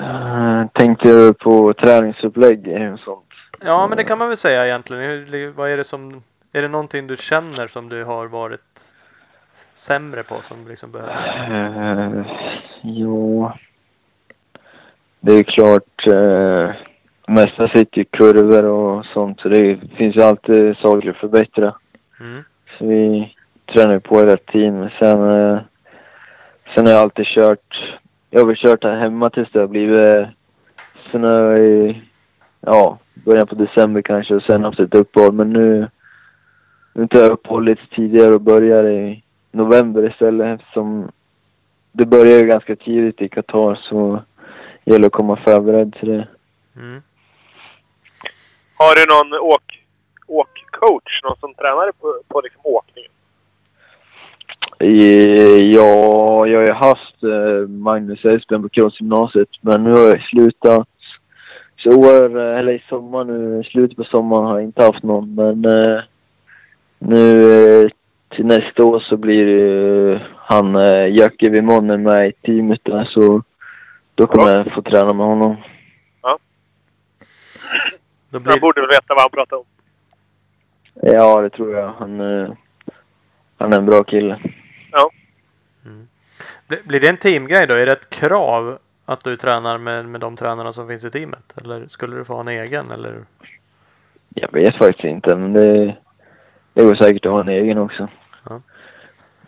[0.00, 3.26] Uh, tänkte du på träningsupplägg och sånt?
[3.60, 5.02] Ja men det kan man väl säga egentligen.
[5.02, 8.94] Hur, vad är det som är det någonting du känner som du har varit
[9.74, 12.18] sämre på som liksom behöver?
[12.18, 12.26] Uh,
[12.86, 13.50] jo.
[15.20, 16.06] Det är klart.
[16.06, 16.70] Uh,
[17.26, 21.74] mesta sitter i kurvor och sånt så det finns ju alltid saker att förbättra.
[22.20, 22.42] Mm.
[22.78, 23.34] Så vi
[23.72, 24.80] tränar ju på hela tiden.
[24.80, 25.58] Men sen, uh,
[26.74, 27.96] sen har jag alltid kört.
[28.30, 30.26] Jag har väl kört här hemma tills det har blivit
[31.10, 32.02] snö i
[32.60, 35.32] ja, början på december kanske och sen haft ett uppehåll.
[35.32, 35.88] Men nu,
[36.92, 39.22] nu tar jag uppehåll lite tidigare och börjar i
[39.52, 41.10] november istället eftersom
[41.96, 44.22] det börjar ju ganska tidigt i Qatar så
[44.84, 46.28] det gäller att komma förberedd till det.
[46.76, 47.02] Mm.
[48.78, 49.84] Har du någon åk,
[50.26, 51.20] åkcoach?
[51.24, 53.10] Någon som tränar på, på liksom åkningen?
[54.80, 60.22] I- Ja, jag har ju haft eh, Magnus Espen på crossgymnasiet men nu har jag
[60.22, 60.88] slutat.
[61.76, 65.34] Så år, eh, eller i sommar nu, slutet på sommaren har jag inte haft någon
[65.34, 66.00] men eh,
[66.98, 67.90] nu eh,
[68.36, 73.42] till nästa år så blir ju han eh, Jacke Vimonen med i teamet där så
[74.14, 75.56] då kommer jag få träna med honom.
[78.30, 79.64] Då Han blir, borde väl veta vad han pratar om.
[80.94, 81.92] Ja, det tror jag.
[81.92, 82.52] Han, eh,
[83.58, 84.40] han är en bra kille.
[86.66, 87.74] blir, blir det en teamgrej då?
[87.74, 91.54] Är det ett krav att du tränar med, med de tränarna som finns i teamet?
[91.60, 93.24] Eller skulle du få ha en egen eller?
[94.28, 95.96] Jag vet faktiskt inte, men det,
[96.72, 98.08] det går säkert att ha en egen också.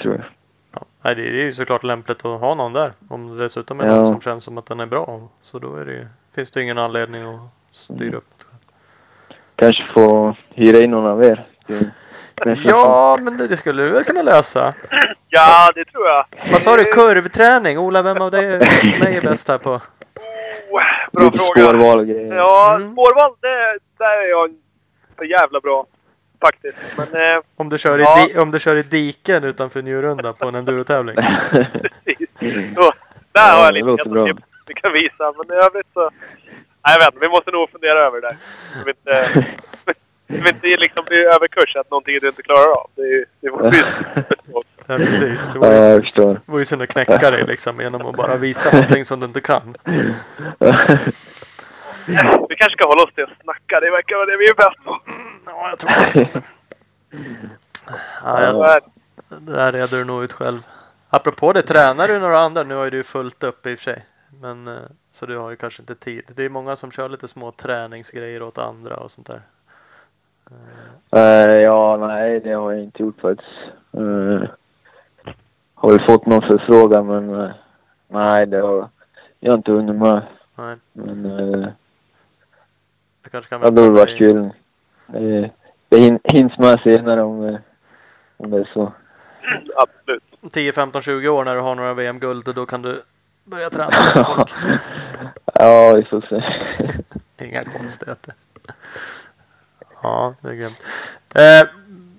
[0.03, 0.25] Tror jag.
[0.73, 0.81] Ja.
[1.03, 2.93] Nej, det är ju såklart lämpligt att ha någon där.
[3.09, 3.95] Om det dessutom är Ja.
[3.95, 5.21] någon som känns som att den är bra.
[5.43, 8.15] Så då är det, ju- finns det ingen anledning att styra Mm.
[8.19, 8.45] upp.
[9.57, 11.47] Kanske få hyra in någon av er.
[12.65, 14.75] Ja, men det, det skulle du väl kunna lösa.
[15.29, 16.25] Ja, det tror jag.
[16.53, 16.85] Vad sa du?
[16.85, 17.79] Kurvträning?
[17.79, 18.47] Ola, vem av dig
[19.01, 19.71] mig är bäst här på?
[19.71, 19.81] Oh,
[21.13, 21.63] bra Lite fråga.
[21.69, 22.35] spårval och grejer.
[22.35, 22.93] Ja, Mm.
[22.93, 24.55] spårval, det, där är jag
[25.17, 25.87] för jävla bra.
[26.41, 26.77] Faktiskt.
[26.97, 28.27] Men eh, Om du kör i, Ja.
[28.33, 31.17] di, om du kör i diken utanför Njurunda på en endurotävling?
[31.51, 32.29] precis.
[32.75, 32.93] Så,
[33.33, 34.29] där har jag det lite låter bra.
[34.67, 35.33] vi kan visa.
[35.37, 36.01] Men i övrigt så...
[36.01, 37.19] Nej, jag vet inte.
[37.27, 38.37] Vi måste nog fundera över det där.
[38.79, 39.45] Jag vill inte,
[40.27, 42.91] jag vill inte liksom bli överkurs att någonting du inte klarar av.
[42.95, 43.83] Det, är- det vore ju
[44.87, 45.47] Ja, precis.
[45.49, 46.35] Det Ja, vore jag ju, förstår.
[46.35, 49.27] det vore ju synd att knäcka dig liksom genom att bara visa någonting som du
[49.27, 49.75] inte kan.
[52.49, 53.81] Vi kanske ska hålla oss till att snacka.
[53.81, 55.01] Det verkar vara det vi är bäst på.
[55.49, 56.43] Ja, jag tror det.
[58.25, 58.83] Ja, jag,
[59.29, 59.53] det.
[59.53, 60.61] där reder du nog ut själv.
[61.11, 62.63] Apropå det, tränar du några andra?
[62.63, 64.07] Nu har ju du fullt upp i och för sig.
[64.41, 64.75] Men, eh,
[65.11, 66.23] så du har ju kanske inte tid.
[66.35, 69.43] Det är många som kör lite små träningsgrejer åt andra och sånt där.
[71.11, 73.51] Eh, ja, nej, det har jag inte gjort faktiskt.
[73.97, 74.45] Uh,
[75.75, 77.51] har väl fått någon förfrågan, men eh,
[78.09, 78.89] nej, det har
[79.41, 80.23] jag har inte hunnit med.
[80.55, 81.69] Nej, Men uh,
[83.23, 84.51] det kanske kan ja, det hade vara varit kul.
[85.15, 85.49] Uh,
[85.89, 87.57] det hin- hinns med senare om, eh,
[88.37, 88.93] om det är så.
[89.77, 90.23] Absolut.
[90.53, 93.01] 10, 15, 20 år när du har några VM-guld då kan du
[93.45, 93.91] börja träna
[94.25, 94.51] folk.
[95.55, 96.43] ja, vi får se.
[97.45, 98.35] Inga konstigheter.
[100.03, 100.83] Ja, det är grymt.
[101.35, 101.69] Eh,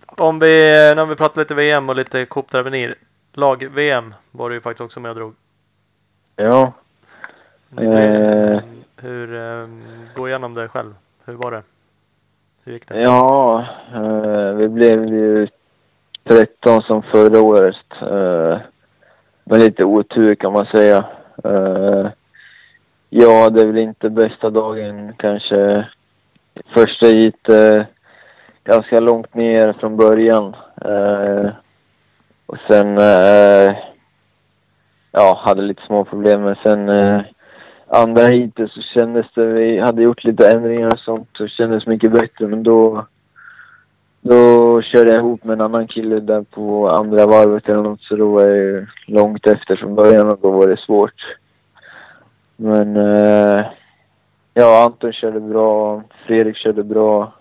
[0.07, 0.47] om vi,
[0.95, 2.95] när vi pratar lite VM och lite Coupe d'Avenir.
[3.33, 5.35] Lag-VM var du ju faktiskt också med och drog.
[6.35, 6.73] ja,
[7.77, 8.59] Eh.
[8.97, 9.67] Hur, eh,
[10.15, 10.95] gå igenom det själv.
[11.25, 11.63] Hur var det?
[12.69, 13.01] Hur gick det?
[13.01, 15.47] ja eh, vi blev ju
[16.23, 17.85] 13 som förra året.
[18.01, 18.57] Eh,
[19.43, 21.05] med lite otur kan man säga.
[21.43, 22.07] Eh,
[23.09, 25.87] ja, det är väl inte bästa dagen kanske.
[26.73, 27.83] Första hit eh,
[28.63, 30.55] ganska långt ner från början.
[30.85, 31.49] Eh,
[32.45, 33.75] och sen eh,
[35.11, 36.41] Ja, hade lite små problem.
[36.43, 37.21] Men sen eh,
[37.89, 42.11] andra heatet så kändes det, vi hade gjort lite ändringar och sånt så kändes mycket
[42.11, 42.47] bättre.
[42.47, 43.05] Men då,
[44.21, 48.15] då körde jag ihop med en annan kille där på andra varvet eller något så
[48.15, 51.37] då var jag ju långt efter från början och då var det svårt.
[52.55, 53.65] Men eh,
[54.53, 57.33] ja, Anton körde bra, Fredrik körde bra.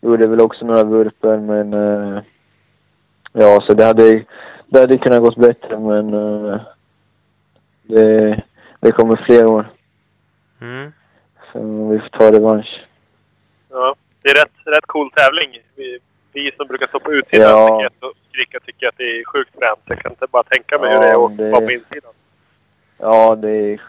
[0.00, 2.22] Gjorde väl också några vurper men eh,
[3.32, 4.24] ja, så det hade,
[4.66, 6.60] det hade kunnat gått bättre men eh,
[7.82, 8.42] det,
[8.84, 9.64] det kommer fler år.
[10.60, 10.92] Mm.
[11.52, 12.84] Så vi får ta revansch.
[13.70, 15.58] Ja, det är rätt, rätt cool tävling.
[15.76, 15.98] Vi,
[16.32, 17.78] vi som brukar stå på utsidan Ja.
[17.90, 19.80] tycker, att, skrika tycker att det är sjukt fränt.
[19.84, 22.12] Jag kan inte bara tänka mig hur Ja, det är att det- vara på insidan.
[22.98, 23.80] Ja, det är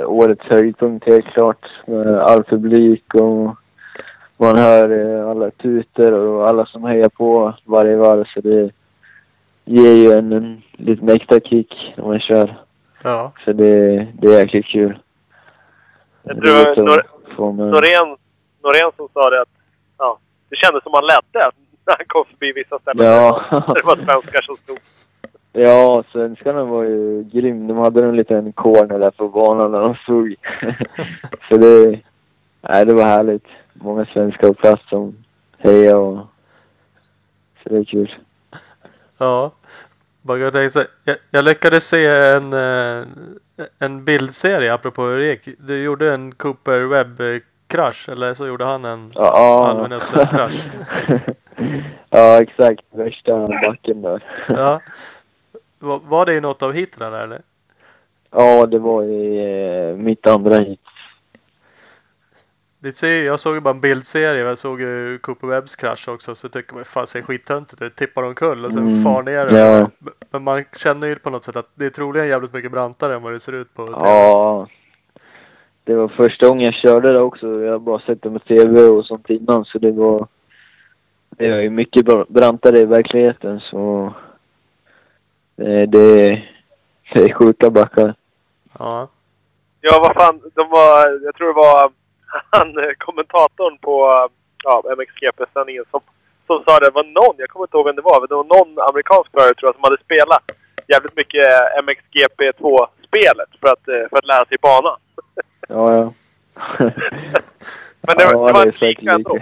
[0.00, 1.66] eh, årets höjdpunkt helt klart.
[1.86, 3.56] Med all publik och
[4.36, 8.24] man hör eh, alla tutor och alla som hejar på varje varv.
[8.24, 8.70] Så det
[9.64, 12.56] ger ju en, en liten extra kick när man kör.
[13.02, 13.32] Ja.
[13.44, 14.98] Så det, det är jäkligt kul.
[16.22, 17.02] Jag Det tror
[17.36, 18.16] få med- Norén,
[18.62, 19.48] Norén som sa det att
[19.98, 21.50] ja, det kändes som han ledde
[21.86, 23.06] när han kom förbi vissa ställen.
[23.06, 23.44] Ja.
[23.74, 24.78] Det var svenskar som stod.
[25.52, 27.66] Ja, svenskarna var ju grym.
[27.66, 30.34] De hade en liten corner där på banan när de stod.
[31.48, 32.00] så det,
[32.60, 33.46] nej, det var härligt.
[33.72, 35.16] Många svenskar på plats som
[35.58, 36.18] hejade och...
[37.62, 38.14] Så det är kul.
[39.18, 39.50] Ja.
[40.22, 43.04] Jag, tänkte, jag, jag lyckades se en, eh,
[43.78, 45.48] en bildserie apropå hur det gick.
[45.58, 50.68] Du gjorde en Cooper Webb-krasch eller så gjorde han en Ja, slättkrasch.
[52.10, 52.84] ja, exakt.
[52.90, 54.24] Värsta backen där.
[54.48, 54.80] Ja.
[55.78, 57.42] Var, var det i något av heaten där eller?
[58.30, 59.38] Ja, det var i
[59.90, 60.80] eh, mitt andra hit.
[62.82, 64.40] Det ser, jag såg ju bara en bildserie.
[64.44, 66.34] Jag såg ju Cooper Webbs krasch också.
[66.34, 67.96] Så tycker man fan ser skittöntigt ut.
[67.96, 69.46] Tippar omkull och sen Mm, far ner.
[69.46, 69.90] ja.
[70.30, 73.22] Men man känner ju på något sätt att det är troligen jävligt mycket brantare än
[73.22, 73.88] vad det ser ut på.
[73.92, 74.66] Ja.
[75.84, 77.60] Det var första gången jag körde det också.
[77.64, 80.26] Jag har bara sett det på TV och sånt innan så det var...
[81.30, 84.14] Det var ju mycket bra- brantare i verkligheten så...
[85.56, 86.42] Det, det,
[87.12, 88.14] det är sjuka backar.
[88.78, 89.08] Ja.
[89.80, 90.40] Ja, vad fan.
[90.54, 91.90] De var, jag tror det var
[92.50, 94.28] han, eh, kommentatorn på
[94.64, 96.00] ja, MXGP-sändningen som,
[96.46, 96.90] som sa det.
[96.90, 99.54] Var någon, jag kommer inte ihåg vem det var, men det var någon amerikansk förare
[99.54, 100.50] tror jag som hade spelat
[100.88, 101.46] jävligt mycket
[101.84, 104.98] MXGP 2-spelet för att, eh, för att lära sig banan.
[105.68, 106.12] Ja, ja.
[108.00, 109.38] Men det, ja, det var inte lika ändå.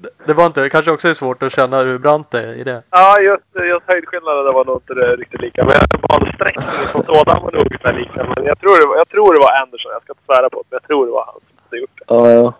[0.00, 2.54] Det, det var inte, det kanske också är svårt att känna hur brant det är
[2.54, 2.82] i det.
[2.90, 5.64] Ja, just, just höjdskillnaden var nog inte det riktigt lika.
[5.64, 8.24] Men bansträckningen som sådan var nog ungefär lika.
[8.24, 9.92] Men jag tror, det var, jag tror det var Anderson.
[9.92, 11.98] Jag ska inte svära på det, men jag tror det var han som hade gjort
[11.98, 12.04] det.
[12.08, 12.54] ja, ja.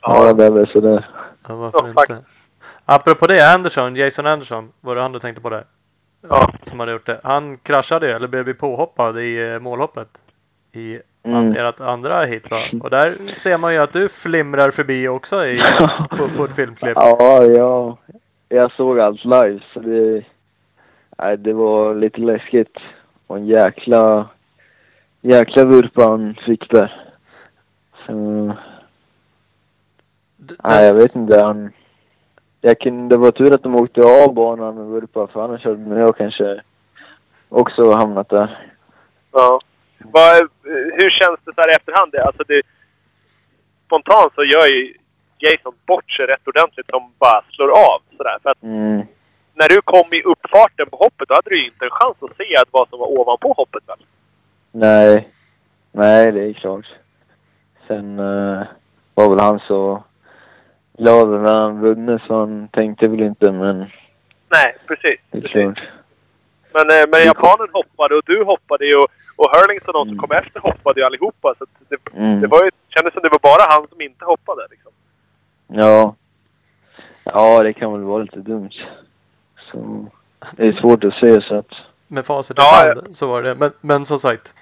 [0.26, 1.06] ja, det är väl sådär.
[1.48, 2.24] Ja, varför Ja, inte?
[2.84, 5.64] Apropå det, Anderson, Jason Anderson, var det han du tänkte på där?
[6.28, 6.52] Ja.
[6.62, 7.20] Som hade gjort det.
[7.24, 10.08] Han kraschade ju, eller blev påhoppad i eh, målhoppet.
[10.72, 11.00] I
[11.36, 11.56] Mm.
[11.56, 12.62] ert andra hit va?
[12.80, 15.60] Och där ser man ju att du flimrar förbi också i,
[16.10, 16.96] på, på ett filmklipp.
[16.96, 17.96] Ja, ja.
[18.48, 20.24] Jag såg allt live så det...
[21.18, 22.78] Nej, det var lite läskigt.
[23.26, 24.26] Och en jäkla...
[25.20, 27.02] Jäkla vurpa han fick där.
[28.06, 28.12] Så...
[30.64, 31.42] Nej, jag vet inte.
[31.42, 31.70] Han...
[32.60, 36.00] Jag kunde, det var tur att de åkte av banan med vurpa för annars hade
[36.00, 36.60] jag kanske
[37.48, 38.58] också hamnat där.
[39.32, 39.60] Ja.
[39.98, 40.48] Vad,
[40.98, 42.14] hur känns det så här i efterhand?
[42.14, 42.62] Alltså det,
[43.86, 44.94] spontant så gör ju
[45.38, 48.36] Jason bort sig rätt ordentligt som bara slår av sådär.
[48.42, 49.02] För att Mm.
[49.54, 52.36] när du kom i uppfarten på hoppet, då hade du ju inte en chans att
[52.36, 53.98] se att vad som var ovanpå hoppet väl?
[54.72, 55.28] Nej.
[55.92, 56.86] Nej, det är klart.
[57.86, 58.64] Sen uh,
[59.14, 60.02] var väl han så
[60.98, 63.78] glad när han vunnit så han tänkte väl inte men
[64.50, 65.20] Nej, precis.
[65.30, 65.52] det är precis.
[65.52, 65.80] klart.
[66.72, 69.08] Men, eh, men japanen hoppade och du hoppade ju och,
[69.38, 70.18] och Hurlings och de som Mm.
[70.20, 71.54] kom efter hoppade ju allihopa.
[71.58, 72.40] Så att det, Mm.
[72.40, 74.66] det var ju, kändes som det var bara han som inte hoppade.
[74.70, 74.92] Liksom.
[75.66, 76.14] Ja.
[77.24, 78.70] Ja, det kan väl vara lite dumt.
[79.72, 80.06] Så
[80.56, 81.72] det är svårt att se så att...
[82.06, 83.54] Med facit i Ja, hand så var det.
[83.54, 84.54] Men, men som sagt.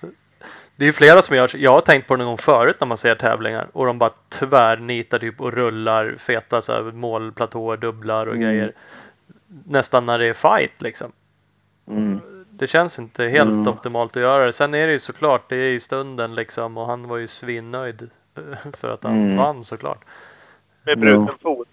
[0.77, 1.59] Det är ju flera som gör så.
[1.59, 3.67] Jag har tänkt på det någon gång förut när man ser tävlingar.
[3.73, 8.49] Och de bara tvärnitar typ och rullar feta så här, målplatåer, dubblar och Mm.
[8.49, 8.73] grejer.
[9.67, 11.13] Nästan när det är fight liksom.
[11.89, 12.21] Mm.
[12.59, 13.69] Det känns inte helt Mm.
[13.69, 14.53] optimalt att göra det.
[14.53, 16.79] Sen är det ju såklart, det är i stunden liksom.
[16.79, 18.11] Och han var ju svinnöjd.
[18.37, 19.37] eh, För att han Mm.
[19.37, 20.05] vann såklart.
[20.85, 21.69] Med bruten fot.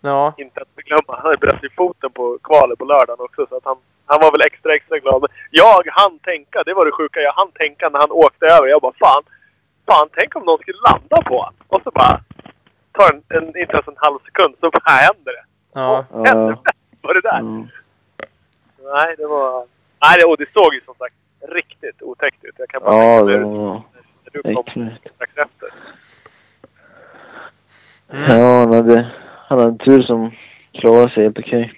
[0.00, 1.02] Ja, Inte att förglömma.
[1.16, 3.46] Han hade bröt i foten på kvalet på lördagen också.
[3.48, 3.76] Så att han,
[4.06, 5.26] han var väl extra, extra glad.
[5.50, 7.20] Jag hann tänka, det var det sjuka.
[7.20, 8.66] Jag hann tänka när han åkte över.
[8.66, 9.22] Jag bara fan.
[9.86, 11.54] Fan, tänk om någon skulle landa på honom.
[11.68, 12.20] Och så bara.
[12.92, 15.44] Tar en, en, inte ens en halv sekund så bara händer det.
[15.72, 16.04] ja.
[16.10, 16.72] Och helvete Ja.
[17.00, 17.38] var det där.
[17.38, 17.68] Mm.
[18.94, 19.66] nej, det var...
[20.02, 21.14] Nej, det, och det såg ju som sagt
[21.48, 22.54] riktigt otäckt ut.
[22.58, 23.82] Jag kan bara Ja, tänka det var
[24.42, 24.64] du kom
[25.14, 25.68] strax efter.
[28.28, 29.10] Ja, han hade,
[29.48, 30.30] han hade tur som
[30.72, 31.72] klarade sig helt okej.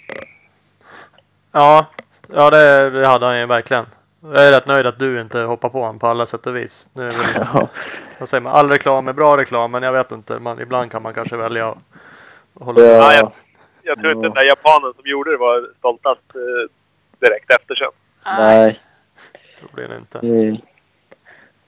[1.52, 1.86] Ja,
[2.28, 3.86] ja det, det hade han ju verkligen.
[4.20, 6.88] Jag är rätt nöjd att du inte hoppar på honom på alla sätt och vis.
[6.92, 7.68] Nu är väl, Ja.
[8.18, 10.38] vad säger man, all reklam är bra reklam men jag vet inte.
[10.38, 11.76] Man, ibland kan man kanske välja att
[12.60, 13.32] hålla Ja, Ja, jag-
[13.82, 16.70] Jag tror inte den där japanen som gjorde det var stoltast eh,
[17.20, 17.88] direkt efter sen.
[18.26, 18.80] nej.
[19.58, 20.18] Troligen inte.
[20.18, 20.60] Det,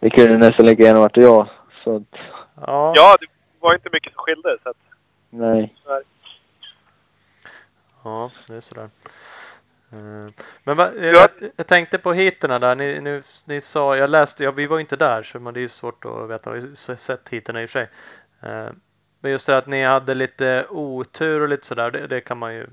[0.01, 1.49] det kunde nästan lika gärna varit jag.
[1.85, 2.03] Så att,
[2.67, 3.27] Ja, Ja, det
[3.61, 4.59] var inte mycket som skilde.
[4.63, 4.77] Så att,
[5.31, 5.75] nej.
[8.05, 8.91] ja det är sådär.
[9.93, 10.29] Eh,
[10.65, 12.77] Men va, jag, jag tänkte på heaterna där.
[12.77, 15.63] Ni, nu, ni sa, jag läste, ja, vi var inte där så man, det är
[15.63, 16.51] ju svårt att veta.
[16.51, 17.89] Vi har sett heaterna i och för sig.
[18.43, 18.69] Eh,
[19.21, 21.91] Men just det att ni hade lite otur och lite sådär.
[21.91, 22.67] Det, det kan man ju.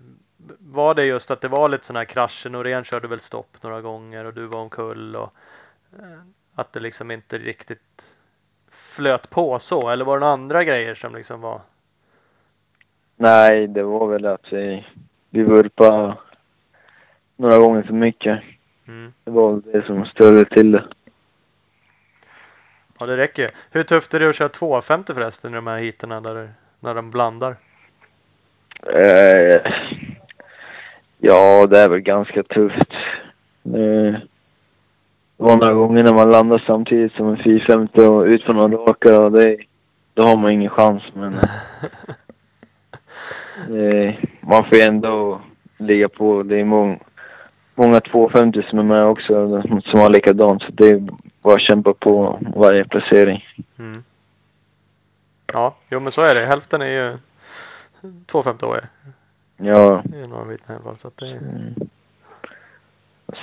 [0.60, 2.50] Var det just att det var lite sådana här krascher?
[2.50, 5.34] Norén körde väl stopp några gånger och du var omkull och
[6.00, 6.20] eh,
[6.56, 8.16] att det liksom inte riktigt
[8.72, 9.90] flöt på så?
[9.90, 11.62] Eller var det några andra grejer som liksom var?
[13.16, 14.88] Nej, det var väl att vi,
[15.30, 16.18] vi vurpade
[17.36, 18.42] några gånger för mycket.
[18.88, 19.14] Mm.
[19.24, 20.84] Det var väl det som störde till det.
[23.00, 23.52] Ja, det räcker.
[23.72, 27.12] Hur tufft är det att köra 250 förresten i de här heaterna där, när de
[27.12, 27.56] blandar?
[28.88, 29.62] Eh,
[31.26, 32.94] ja, det är väl ganska tufft.
[33.64, 34.22] Det
[35.38, 39.22] var några gånger när man landar samtidigt som en 450 och ut på några raka
[39.22, 39.58] och det,
[40.14, 41.04] då har man ingen chans.
[41.14, 41.34] Men
[43.78, 45.42] eh, man får ju ändå
[45.78, 46.44] ligga på.
[46.44, 46.98] Det är många,
[47.76, 50.64] många 250 som är med också som har likadant.
[50.64, 51.08] Så det är
[51.42, 53.46] bara att kämpa på varje placering.
[53.80, 54.04] Mm.
[55.54, 56.46] Ja, jo men så är det.
[56.46, 57.18] Hälften är ju
[58.26, 58.88] 250 år.
[59.64, 60.98] Ja, Det är några vittnen i alla fall.
[60.98, 61.30] Så att det.
[61.30, 61.74] Mm.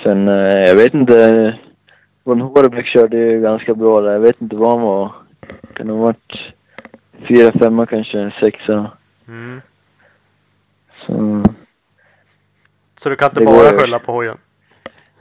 [0.03, 1.57] Sen, eh, jag vet inte.
[2.23, 4.11] Von Hårebäck körde ju ganska bra där.
[4.11, 5.11] Jag vet inte vad han var.
[5.73, 6.53] Kan ha varit
[7.27, 8.91] fyra, femma kanske, sexa.
[9.27, 9.61] Mm.
[11.05, 11.43] Så,
[12.95, 14.37] Så du kan inte Det bara skylla på hojen?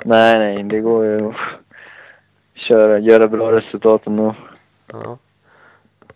[0.05, 1.34] nej, nej, det går ju att
[2.55, 4.34] köra, göra bra resultat ändå.
[4.86, 5.18] Ja.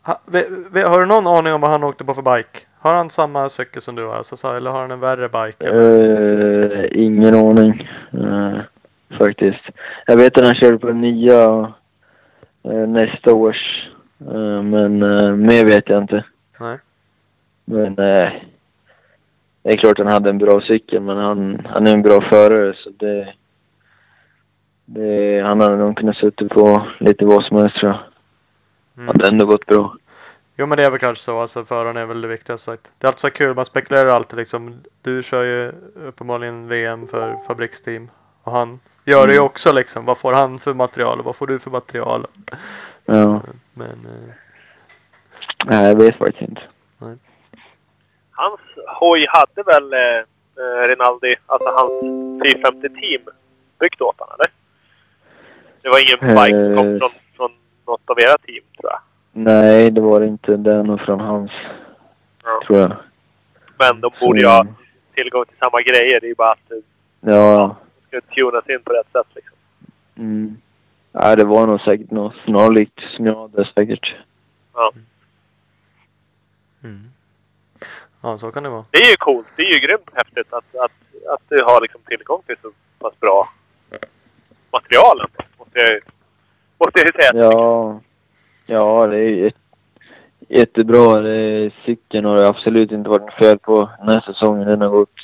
[0.03, 2.59] Ha, ve, ve, har du någon aning om vad han åkte på för bike?
[2.85, 4.16] Har han samma cykel som du har?
[4.16, 5.68] Alltså, så- eller har han en värre bike?
[5.68, 8.59] Eh, ingen aning, eh,
[9.18, 9.64] faktiskt.
[10.07, 11.72] Jag vet att han körde på nya
[12.62, 13.89] eh, nästa års.
[14.62, 14.99] Men
[15.47, 16.24] mer vet jag inte.
[16.61, 16.78] Nej.
[17.64, 18.32] Men det
[19.62, 22.91] är klart han hade en bra cykel men han, han är en bra förare så
[22.91, 23.32] det,
[24.85, 28.01] det han hade nog kunnat sitta på lite vad som helst tror jag.
[28.97, 29.07] Mm.
[29.09, 29.95] Hade ändå gått bra.
[30.57, 31.39] Jo men det är väl kanske så.
[31.41, 32.93] Alltså föraren är väl det viktigaste sagt.
[32.99, 33.55] Det är alltid så kul.
[33.57, 34.81] Man spekulerar alltid liksom.
[35.03, 35.73] Du kör ju
[36.09, 38.11] uppenbarligen VM för fabriksteam.
[38.43, 39.47] Och han gör det ju Mm.
[39.47, 40.05] också liksom.
[40.05, 42.27] Vad får han för material och vad får du för material?
[43.05, 43.43] Ja.
[43.75, 44.35] Men eh,
[45.67, 46.63] Nej, jag vet faktiskt inte.
[48.31, 48.61] Hans
[49.01, 50.19] hoj hade väl eh,
[50.65, 51.91] eh, Rinaldi, alltså hans
[52.45, 53.23] 450-team,
[53.81, 54.53] byggt åt honom, eller?
[55.83, 56.45] Det var ingen Eh.
[56.45, 57.51] bike som kom från, från
[57.87, 59.01] något av era team, tror jag.
[59.37, 60.57] Nej, det var det inte.
[60.57, 61.51] Det är nog från hans,
[62.45, 62.62] Ja.
[62.66, 62.97] tror jag.
[63.78, 64.66] Men de borde ju ha
[65.14, 66.20] tillgång till samma grejer.
[66.20, 66.82] Det är ju bara att det
[67.30, 67.76] Ja.
[68.09, 69.57] ska tunas in på rätt sätt liksom.
[70.16, 70.57] Mm.
[71.12, 74.14] Nej, det var nog säkert något snarlikt som jag hade säkert.
[76.85, 77.11] mm.
[78.22, 78.85] Ja så kan det vara.
[78.91, 79.47] Det är ju coolt.
[79.57, 80.93] Det är ju grymt häftigt att, att,
[81.28, 83.49] att du har liksom tillgång till så pass bra
[84.72, 85.26] material
[85.59, 86.01] måste jag ju,
[86.78, 87.30] måste jag ju säga.
[87.35, 88.01] Ja,
[88.67, 89.59] ja det är jätte,
[90.49, 91.21] jättebra.
[91.21, 94.69] Det är, cykeln har det absolut inte varit fel på den här säsongen.
[94.69, 95.21] Den har gått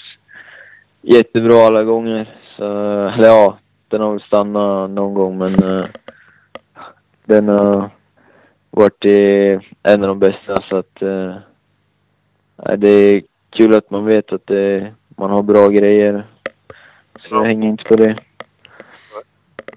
[1.03, 2.35] jättebra alla gånger.
[2.57, 2.65] Så,
[3.09, 5.85] eller ja, den har väl stannat någon gång men eh,
[7.25, 7.91] den har
[8.71, 11.03] varit eh, en av de bästa så att
[12.57, 14.51] nej, det är kul att man vet att
[15.17, 16.25] man har bra grejer.
[17.21, 18.17] Så jag hänger inte på det.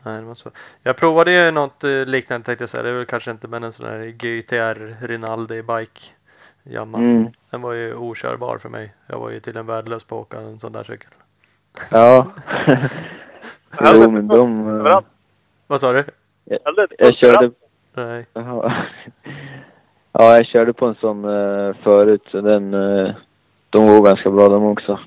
[0.04, 0.50] Nej, det så.
[0.84, 2.84] Jag provade ju något eh, liknande tänkte jag säga.
[2.84, 6.02] Det är väl kanske inte men en sån här GTR Rinaldi bike.
[6.64, 6.98] Jamma.
[6.98, 7.28] Mm.
[7.50, 8.94] Den var ju okörbar för mig.
[9.08, 11.12] Jag var ju till en värdelös på att åka en sån där cykel.
[11.92, 12.28] Ja.
[13.82, 14.68] jo men de...
[14.86, 15.00] eh.
[15.68, 16.04] Vad sa du?
[16.46, 17.52] Eller, Jag körde...
[17.94, 18.26] Nej.
[18.34, 18.74] Jaha.
[20.16, 22.72] Ja, jag körde på en sån eh, förut så den...
[23.70, 25.00] de var ganska bra de också.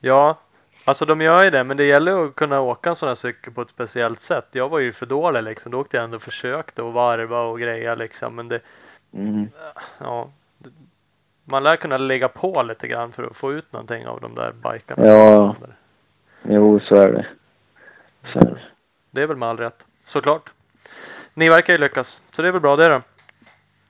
[0.00, 0.36] Ja,
[0.84, 3.52] alltså de gör ju det, men det gäller att kunna åka en sån här cykel
[3.52, 4.46] på ett speciellt sätt.
[4.52, 5.72] Jag var ju för dålig liksom.
[5.72, 8.34] Då åkte jag ändå och försökte och varva och greja liksom.
[8.34, 8.60] Men det,
[9.12, 9.48] Mm.
[9.98, 10.28] ja.
[11.44, 14.52] Man lär kunna lägga på lite grann för att få ut någonting av de där
[14.52, 15.06] bikarna.
[15.06, 15.56] Ja.
[16.42, 17.26] Jo, så är det.
[18.32, 18.60] Så är det.
[19.10, 19.86] Det är väl med all rätt.
[20.04, 20.50] Såklart.
[21.34, 22.22] Ni verkar ju lyckas.
[22.30, 23.02] Så det är väl bra det då.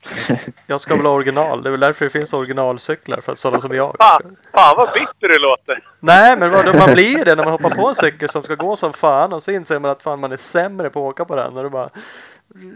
[0.67, 1.63] Jag ska väl ha original.
[1.63, 3.21] Det är väl därför det finns originalcyklar.
[3.21, 3.97] För att sådana som jag.
[3.99, 5.89] Fan, fan vad bitter du låter!
[6.01, 8.55] Nej men vadå, man blir ju det när man hoppar på en cykel som ska
[8.55, 11.25] gå som fan och så inser man att fan man är sämre på att åka
[11.25, 11.91] på den och det bara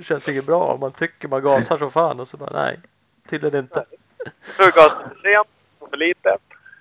[0.03, 0.77] känns inget bra.
[0.81, 2.81] Man tycker man gasar som fan och så bara nej,
[3.31, 3.85] tydligen inte.
[4.59, 5.49] Du gasar för sent
[5.79, 6.37] och för lite.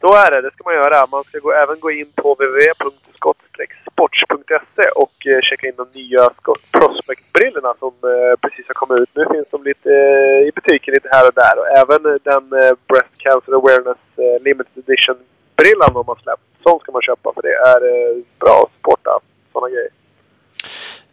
[0.00, 1.06] Så är det, det ska man göra.
[1.12, 6.62] Man ska gå, även gå in på www.skott-sports.se och eh, checka in de nya Scott
[6.72, 9.10] Prospect-brillorna som eh, precis har kommit ut.
[9.14, 11.58] Nu finns de lite eh, i butiken lite här och där.
[11.60, 16.42] Och även eh, den eh, Breast Cancer Awareness eh, Limited Edition-brillan de har släppt.
[16.62, 19.20] Sån ska man köpa för det är eh, bra att supporta
[19.52, 19.90] sådana grejer.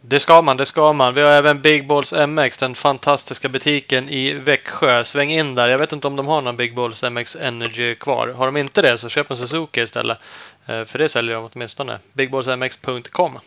[0.00, 1.14] Det ska man, det ska man.
[1.14, 5.04] Vi har även Big Balls MX, den fantastiska butiken i Växjö.
[5.04, 5.68] Sväng in där.
[5.68, 8.28] Jag vet inte om de har någon Big Balls MX Energy kvar.
[8.28, 10.18] Har de inte det så köp en Suzuki istället.
[10.66, 11.98] Eh, För det säljer de åtminstone.
[12.12, 13.38] BigBallsMX.com.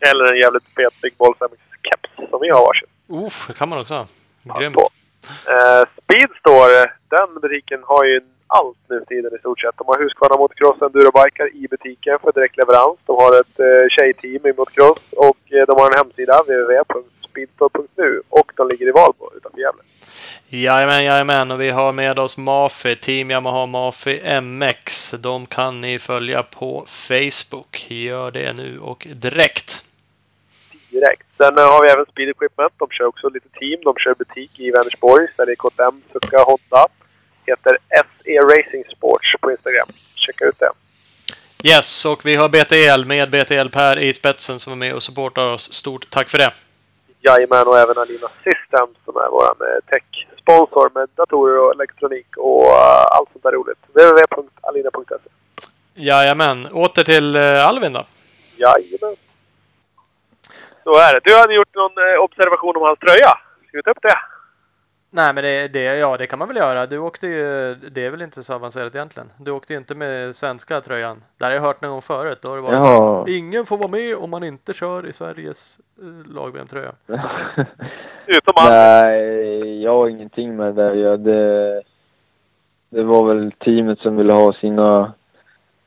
[0.00, 2.88] Eller en jävligt fet Big Balls MX-keps som vi har varsin.
[3.26, 4.06] Uff, det kan man också ha.
[4.58, 4.74] Grymt.
[4.74, 4.88] på.
[5.46, 9.78] Eh, Speedstore, den butiken har ju allt nu tiden i stort sett.
[9.78, 12.98] De har Husqvarna motocross endurobikar i butiken för direkt leverans.
[13.06, 18.52] De har ett eh, tjejteam i motocross och eh, de har en hemsida www.speedstore.nu och
[18.56, 19.82] de ligger i Valbo utanför Gävle.
[20.48, 21.50] Jajamän, jajamän.
[21.50, 25.10] Och vi har med oss Mafi, Team Yamaha Mafi MX.
[25.10, 27.86] De kan ni följa på Facebook.
[27.90, 29.84] Gör det nu och direkt.
[30.90, 31.26] Direkt.
[31.36, 32.72] Sen eh, har vi även Speed Equipment.
[32.78, 33.80] De kör också lite team.
[33.84, 35.26] De kör butik i Vänersborg.
[35.36, 36.86] Där det är KTM, Suzuka, Honda.
[37.46, 39.88] Heter SE Racing Sports på Instagram.
[40.14, 40.70] Checka ut det.
[41.64, 45.52] Yes, och vi har BTL med BTL Per i spetsen som är med och supportar
[45.52, 45.72] oss.
[45.72, 46.52] Stort tack för det!
[47.20, 52.64] Jajamän, och även Alina Systems som är vår eh, tech-sponsor med datorer och elektronik och
[52.64, 53.78] eh, allt sånt där roligt.
[53.92, 55.30] www.alina.se
[55.94, 58.04] Jajamän, åter till eh, Alvin då.
[58.56, 59.16] Jajamän.
[60.84, 61.20] Så är det.
[61.24, 63.38] Du hade gjort någon observation om hans tröja.
[63.68, 64.18] Ska vi ta upp det?
[65.16, 66.86] Nej men det, det, ja, det kan man väl göra.
[66.86, 69.30] Du åkte ju, det är väl inte så avancerat egentligen.
[69.36, 71.22] Du åkte ju inte med svenska tröjan.
[71.38, 72.38] Där har jag hört någon gång förut.
[72.42, 73.24] Då har det varit Jaha.
[73.24, 76.92] så, ingen får vara med om man inte kör i Sveriges eh, lag-VM-tröja.
[78.26, 78.70] Utom allt.
[78.70, 80.94] Nej, jag har ingenting med det.
[80.94, 81.82] Jag, det.
[82.88, 85.12] Det var väl teamet som ville ha sina...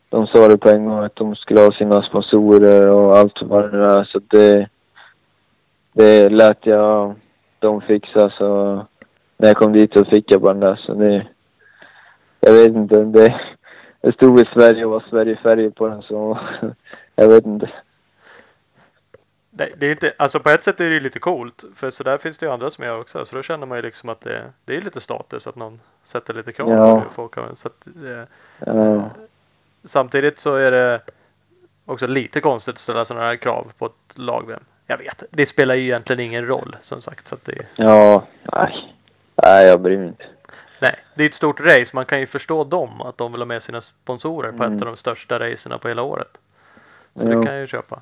[0.09, 3.63] De sa det på en gång att de skulle ha sina sponsorer och allt vad
[3.63, 4.03] det nu är.
[4.03, 4.69] Så det...
[5.93, 7.15] Det lät jag
[7.59, 8.85] dem fixa så...
[9.39, 11.27] När jag kom dit så fick jag bara den där så det...
[12.39, 13.03] Jag vet inte.
[13.03, 13.41] Det,
[14.01, 16.39] det stod i Sverige och var Sverigefärger på den så...
[17.15, 17.69] Jag vet inte.
[19.51, 21.63] Det, det är inte, alltså på ett sätt är det lite coolt.
[21.75, 23.25] För så där finns det ju andra som gör också.
[23.25, 26.33] Så då känner man ju liksom att det, det är lite status att någon sätter
[26.33, 27.01] lite krav Ja.
[27.01, 27.35] på folk.
[27.57, 27.87] Så att,
[28.67, 29.05] eh.
[29.83, 31.01] Samtidigt så är det
[31.85, 34.63] också lite konstigt att ställa sådana här krav på ett lag-VM.
[34.87, 37.27] Jag vet, det spelar ju egentligen ingen roll som sagt.
[37.27, 38.23] Så att det, Ja,
[38.53, 38.93] nej.
[39.43, 40.23] Nej, jag bryr mig inte.
[40.81, 41.91] nej, det är ett stort race.
[41.93, 44.75] Man kan ju förstå dem att de vill ha med sina sponsorer på Mm.
[44.75, 46.39] ett av de största racerna på hela året.
[47.15, 47.39] Så Jo.
[47.39, 48.01] det kan jag ju köpa.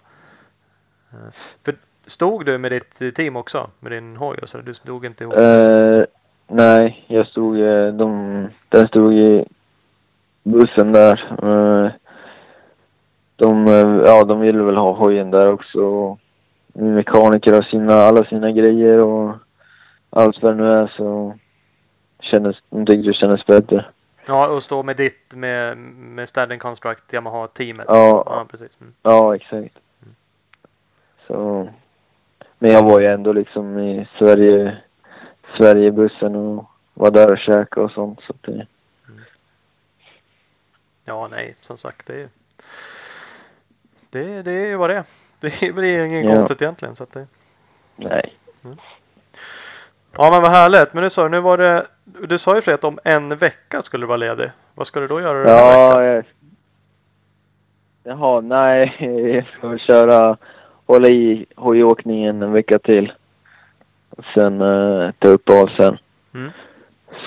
[1.14, 1.34] Eh,
[1.66, 1.76] För
[2.06, 3.70] stod du med ditt team också?
[3.80, 4.58] Med din hoj och så?
[4.58, 5.34] Du stod inte ihop?
[5.38, 6.04] Eh,
[6.48, 7.60] nej, jag stod...
[7.60, 9.46] eh, De, den stod i
[10.44, 11.28] bussen där.
[13.36, 13.68] De,
[14.06, 16.18] ja, de ville väl ha hojen där också.
[16.74, 19.36] Min mekaniker har sina, alla sina grejer och
[20.10, 21.38] allt vad det nu är så
[22.20, 23.86] kändes, de tyckte det kändes bättre.
[24.26, 27.86] Ja, och stå med ditt med, med Standing Construct Yamaha-teamet.
[27.90, 28.24] Ja.
[28.26, 28.72] ja precis.
[28.82, 28.94] Mm.
[29.04, 29.80] Ja, exakt.
[31.28, 31.70] Så...
[32.60, 34.78] Men jag var ju ändå liksom i Sverige,
[35.58, 38.20] Sverigebussen och var där och käkade och sånt.
[38.28, 38.68] Så det,
[41.06, 42.08] Ja, nej, som sagt.
[42.08, 42.30] Det är,
[44.10, 45.04] det, det är ju vad det är.
[45.40, 46.36] Det väl inget Ja.
[46.36, 46.96] konstigt egentligen.
[46.96, 47.28] Så att det,
[47.96, 48.34] nej.
[50.18, 50.94] Ja, men vad härligt.
[50.94, 54.04] Men du sa, nu var det, du sa ju för att om en vecka skulle
[54.04, 54.52] du vara ledig.
[54.76, 56.04] Vad ska du då göra den här Ja, veckan?
[56.04, 56.24] jag...
[58.04, 58.96] Jaha, nej.
[59.36, 60.38] Jag ska köra,
[60.86, 63.14] hålla i hojåkningen en vecka till.
[64.10, 65.98] Och sen uh, ta uppehåll sen.
[66.34, 66.52] Mm.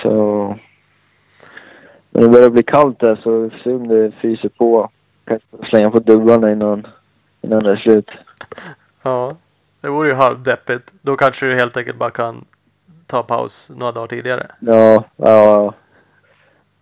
[0.01, 0.57] Så...
[2.09, 4.89] Men det börjar bli kallt där så se om det fryser på.
[5.25, 6.87] Kanske slänga på dubbarna i någon
[7.41, 8.09] innan det är slut.
[9.03, 9.35] Ja,
[9.81, 10.91] det vore ju halvdeppigt.
[11.01, 12.45] Då kanske du helt enkelt bara kan
[13.11, 14.47] ta paus några dagar tidigare.
[14.59, 15.73] Ja, ja.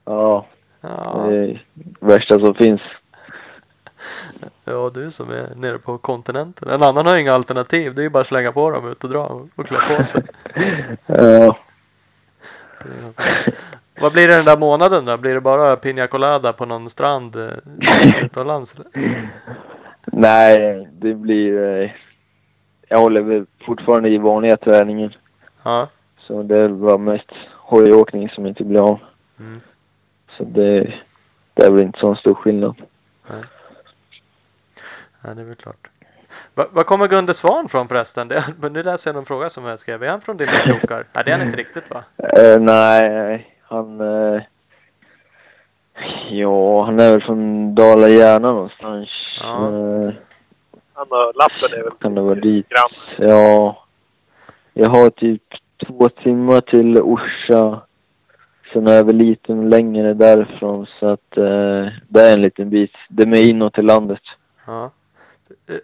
[0.05, 0.45] Ja,
[0.81, 1.65] Ja, det är
[1.99, 2.81] värsta som finns.
[4.65, 6.69] ja du som är nere på kontinenten.
[6.69, 7.95] En annan har inga alternativ.
[7.95, 9.23] Det är ju bara att slänga på dem ut och dra
[9.55, 10.23] och- klä på sig.
[11.05, 11.57] Ja,
[13.01, 13.51] ganska-
[14.01, 15.17] Vad blir det den där månaden då?
[15.17, 18.75] Blir det bara Pina Colada på någon strand eh, utomlands?
[20.05, 21.81] nej, det blir...
[21.83, 21.91] eh,
[22.89, 25.13] Jag håller fortfarande i vanliga träningen.
[25.63, 25.87] Ja.
[26.29, 28.99] Så det var mest hojåkning som inte blir av.
[29.39, 29.61] Mm.
[30.37, 30.93] Så det,
[31.53, 32.75] det är väl inte så stor skillnad.
[35.23, 35.87] Ja, det är väl klart.
[36.55, 38.27] Va- Var kommer Gunde Svan från förresten?
[38.27, 40.03] Det, men nu läser jag någon fråga som jag skrev.
[40.03, 41.03] Är han från dina krokar?
[41.13, 42.03] Nej, det är han inte riktigt va?
[42.17, 44.01] Eh, nej, nej, han...
[44.01, 44.41] Eh,
[46.29, 49.09] ja, han är väl från Dala-Järna någonstans.
[49.41, 49.55] Ja.
[49.67, 50.13] Eh,
[50.93, 52.67] Han och lappen är väl kan det vara dit?
[52.69, 53.27] grann.
[53.29, 53.83] Ja.
[54.73, 55.43] Jag har typ
[55.87, 57.81] två timmar till Orsa.
[58.73, 62.91] Sen är jag väl lite längre därifrån så att eh, det är en liten bit.
[63.09, 64.21] Det är med inåt till landet.
[64.65, 64.91] Ja.
[65.67, 65.75] Eh,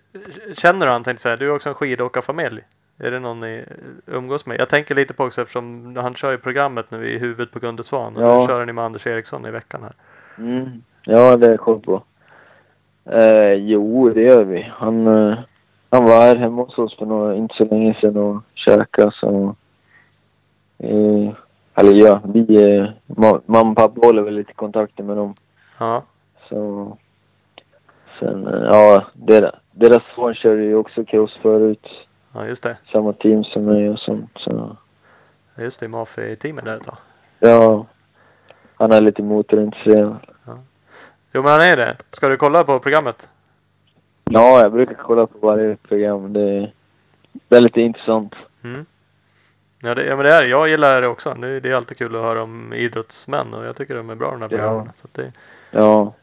[0.57, 1.37] Känner du han tänkte säga?
[1.37, 2.61] Du är också en skidåkarfamilj.
[2.99, 3.65] Är det någon ni
[4.05, 4.59] umgås med?
[4.59, 7.83] Jag tänker lite på också eftersom han kör ju programmet nu i huvudet på Gunde
[7.83, 8.15] Svan.
[8.17, 8.41] Och Ja.
[8.41, 9.93] nu kör ni med Anders Eriksson i veckan här.
[10.37, 10.69] Mm.
[11.03, 12.03] Ja, det är koll på.
[13.11, 14.61] Eh, jo, det gör vi.
[14.77, 15.37] Han, eh,
[15.89, 19.55] han var här hemma hos oss för några, inte så länge sedan och käkade så...
[20.77, 21.33] Eh,
[21.75, 22.39] eller ja, vi...
[22.39, 25.35] Eh, ma- mamma och pappa håller väl lite kontakter med dem.
[25.77, 26.03] Ja.
[26.49, 26.97] Så...
[28.19, 31.87] Sen, eh, ja, deras, deras son körde ju också cross förut.
[32.33, 32.77] Ja, just det.
[32.91, 34.29] Samma team som mig och sånt.
[34.35, 34.77] Så,
[35.57, 36.97] Just det, Mafi-teamet där ett tag.
[37.39, 37.85] ja.
[38.77, 40.15] Han är lite motorintresserad.
[41.33, 41.97] Jo, men han är det.
[42.09, 43.29] Ska du kolla på programmet?
[44.23, 46.33] Ja, jag brukar kolla på varje program.
[46.33, 46.71] Det,
[47.49, 48.33] är lite intressant.
[48.63, 48.85] Mm.
[49.85, 50.47] Ja, det, ja, men det är det.
[50.47, 51.33] Jag gillar det också.
[51.33, 54.31] Nu, det är alltid kul att höra om idrottsmän och jag tycker de är bra
[54.31, 54.57] de här Ja.
[54.57, 54.91] programmen.
[54.95, 55.31] Så att det,
[55.71, 56.13] Ja.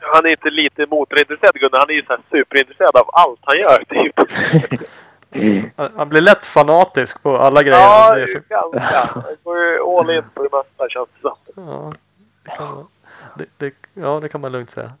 [0.00, 1.78] Han är inte lite motorintresserad Gunnar.
[1.78, 4.14] Han är ju så här superintresserad av allt han gör typ.
[5.76, 7.78] han, han blir lätt fanatisk på alla grejer.
[7.78, 9.10] Ja, det är för, ganska.
[9.14, 11.36] Han går ju all in på det mesta känns det som.
[11.66, 11.92] ja,
[12.44, 12.86] det kan man,
[13.34, 14.92] det, det, ja, det kan man lugnt säga.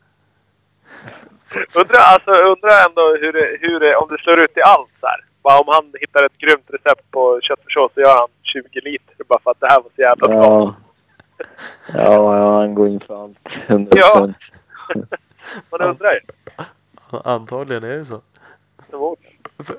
[1.74, 5.06] Undrar, alltså, undrar ändå hur det, hur det, om det slår ut i allt så
[5.06, 5.20] här.
[5.46, 9.38] Bara om han hittar ett grymt recept på köttfärssås så gör han 20 liter bara
[9.44, 10.44] för att det här var så jävla bra.
[10.44, 10.74] Ja.
[11.94, 13.38] Ja, ja, han går in för allt.
[13.66, 13.88] 100%.
[13.96, 14.28] Ja.
[15.70, 16.20] Man undrar ju.
[17.24, 18.20] Antagligen är det så.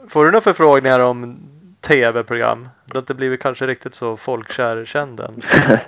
[0.09, 1.37] Får du några förfrågningar om
[1.81, 2.69] tv-program?
[2.85, 5.43] Du har inte blivit kanske riktigt så folkkär känd än.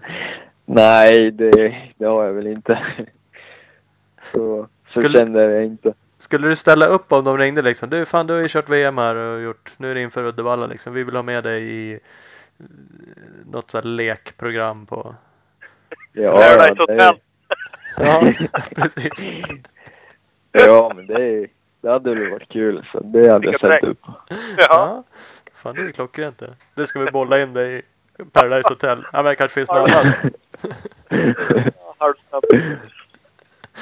[0.65, 2.79] Nej, det, det har jag väl inte.
[4.31, 5.93] Så, så Skulle- kände jag inte.
[6.19, 7.89] Skulle du ställa upp om de ringde liksom?
[7.89, 10.67] Du fan du har ju kört VM här och gjort, nu är det inför Uddevalla
[10.67, 10.93] liksom.
[10.93, 11.99] Vi vill ha med dig i eh,
[13.45, 15.15] något sånt här lekprogram på...
[16.13, 16.97] Ja, ja, Hotel.
[16.97, 17.15] det,
[17.97, 18.33] Ja,
[18.75, 19.25] precis.
[20.51, 21.47] ja, men det,
[21.81, 22.87] det hade väl varit kul.
[22.91, 23.99] Så det hade jag ställt upp.
[24.07, 24.25] Ja.
[24.57, 25.03] Ja.
[25.53, 26.53] Fan det är klockrent det.
[26.75, 27.81] Det ska vi bolla in dig
[28.19, 29.05] i Paradise Hotel.
[29.13, 30.15] Ja men det kanske finns något annat.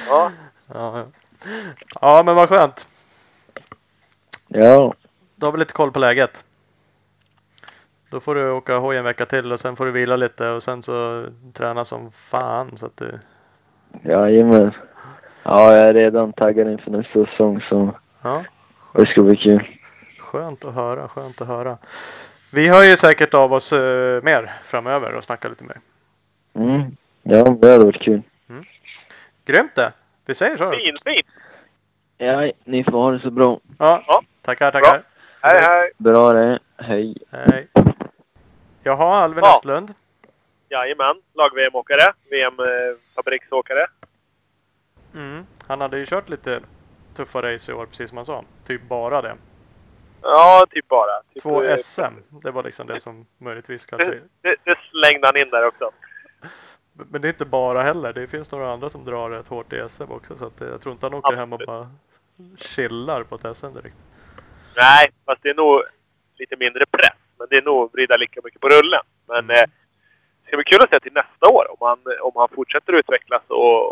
[0.08, 0.32] Ja.
[0.74, 1.06] Ja, ja.
[2.02, 2.88] Ja men vad skönt.
[4.48, 4.94] Ja,
[5.36, 6.46] Då har vi lite koll på läget.
[8.10, 10.64] Då får du åka hoj en vecka till och sen får du vila lite och
[10.64, 13.20] sen så träna som fan så att du...
[14.02, 14.72] jajamän.
[15.44, 18.44] Ja, jag är redan taggad inför nästa säsong så Ja,
[18.94, 19.78] det ska bli kul.
[20.20, 21.78] skönt att höra, skönt att höra.
[22.52, 25.80] Vi hör ju säkert av oss eh, mer framöver och snackar lite mer.
[26.54, 26.98] Mm.
[27.24, 28.22] Ja, det hade varit kul.
[29.46, 29.92] Grymt det!
[30.28, 30.72] Vi säger så.
[30.72, 31.22] Fin, fin.
[32.18, 33.60] Ja, ni får ha det så bra.
[33.80, 34.22] Ja, Ja.
[34.42, 35.04] tackar, tackar.
[35.42, 35.92] Hej, hej.
[35.98, 36.60] Bra det.
[36.78, 37.18] Hej.
[37.32, 37.68] Hej.
[38.84, 39.56] Jaha, Alvin Ja.
[39.58, 39.94] Östlund.
[40.70, 41.16] Jajamän.
[41.34, 42.14] Lag-VM-åkare.
[42.32, 43.88] VM-fabriksåkare.
[45.16, 45.46] Mm.
[45.68, 46.60] Han hade ju kört lite
[47.16, 48.44] tuffa race i år, precis som han sa.
[48.68, 49.36] Typ bara det.
[50.22, 51.22] Ja, typ bara.
[51.34, 52.14] Typ, Två eh, SM.
[52.44, 54.10] Det var liksom det som möjligtvis kanske...
[54.10, 55.92] Det, det, det slängde han in där också.
[57.10, 58.14] Men det är inte bara heller.
[58.14, 60.38] Det finns några andra som drar rätt hårt i SM också.
[60.38, 61.68] Så att eh, jag tror inte han åker hem och Absolut.
[61.68, 61.90] bara
[62.58, 63.96] chillar på ett SM direkt.
[64.76, 65.82] Nej, fast det är nog
[66.36, 67.18] lite mindre press.
[67.38, 69.02] Men det är nog vrida lika mycket på rullen.
[69.28, 69.56] Men Mm.
[69.56, 69.64] eh,
[70.42, 73.42] det ska bli kul att se till nästa år om han, om han fortsätter utvecklas
[73.48, 73.92] och,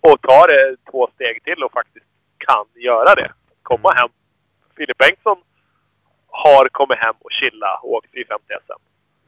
[0.00, 3.32] och tar det två steg till och faktiskt kan göra det.
[3.62, 3.96] Komma Mm.
[4.00, 4.08] hem.
[4.76, 5.38] Filip Bengtsson
[6.26, 8.80] har kommit hem och chilla och åkt 450 SM.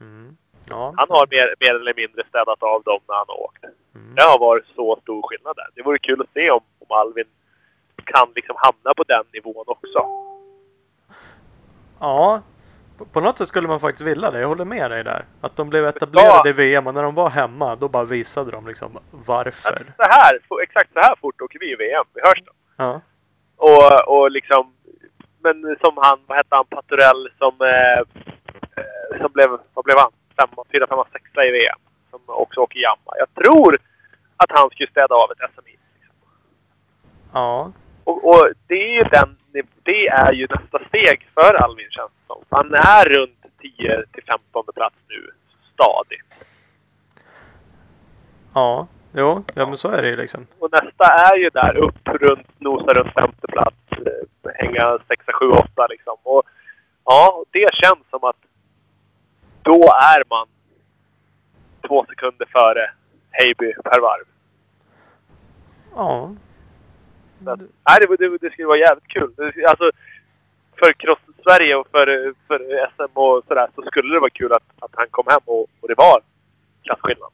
[0.03, 0.37] Mm.
[0.69, 0.93] Ja.
[0.97, 3.63] Han har mer, mer eller mindre städat av dem när han har åkt.
[3.95, 4.15] Mm.
[4.15, 5.67] Det har varit så stor skillnad där.
[5.75, 7.25] Det vore kul att se om, om Alvin
[8.05, 9.99] kan liksom hamna på den nivån också.
[11.99, 12.41] Ja,
[12.97, 14.39] på, på något sätt skulle man faktiskt vilja det.
[14.39, 15.25] Jag håller med dig där.
[15.41, 16.49] Att de blev etablerade Ja.
[16.49, 19.85] i VM och när de var hemma då bara visade de liksom varför.
[19.97, 22.05] Så här, exakt så här fort åker vi i VM.
[22.13, 22.51] Vi hörs då.
[22.77, 23.01] Ja.
[23.55, 24.71] Och, och liksom...
[25.39, 27.61] Men som han, vad hette han, Paturell som...
[27.61, 27.99] Eh,
[28.77, 30.11] eh, som blev, vad blev han?
[30.37, 31.79] Femma, fyra, femma, sexa i VM.
[32.11, 33.11] Som också åker Jamma.
[33.17, 33.77] Jag tror
[34.37, 35.71] att han skulle städa av ett SMI.
[35.71, 36.15] Liksom.
[37.33, 37.71] Ja.
[38.03, 39.37] Och, och det är ju den...
[39.83, 42.43] Det är ju nästa steg för Alvin känns det som.
[42.49, 45.31] Han är runt 10 till 15 plats nu.
[45.73, 46.47] Stadigt.
[48.53, 48.87] Ja.
[49.13, 50.47] Jo, ja men så är det ju liksom.
[50.59, 53.75] Och nästa är ju där upp runt, nosa runt femte plats.
[53.91, 56.17] eh, Hänga sexa, sju, åtta liksom.
[56.23, 56.43] Och
[57.05, 58.35] ja, det känns som att
[59.65, 59.81] då
[60.13, 60.47] är man
[61.87, 62.91] två sekunder före
[63.31, 64.25] Heiby per varv.
[65.95, 66.35] Ja.
[67.43, 69.33] Så nej, det, det, det skulle vara jävligt kul.
[69.67, 69.91] Alltså,
[70.79, 72.59] för Cross-Sverige och för, för
[72.95, 75.87] SM och sådär så skulle det vara kul att, att han kom hem och, och
[75.87, 76.21] det var
[76.83, 77.31] klasskillnad.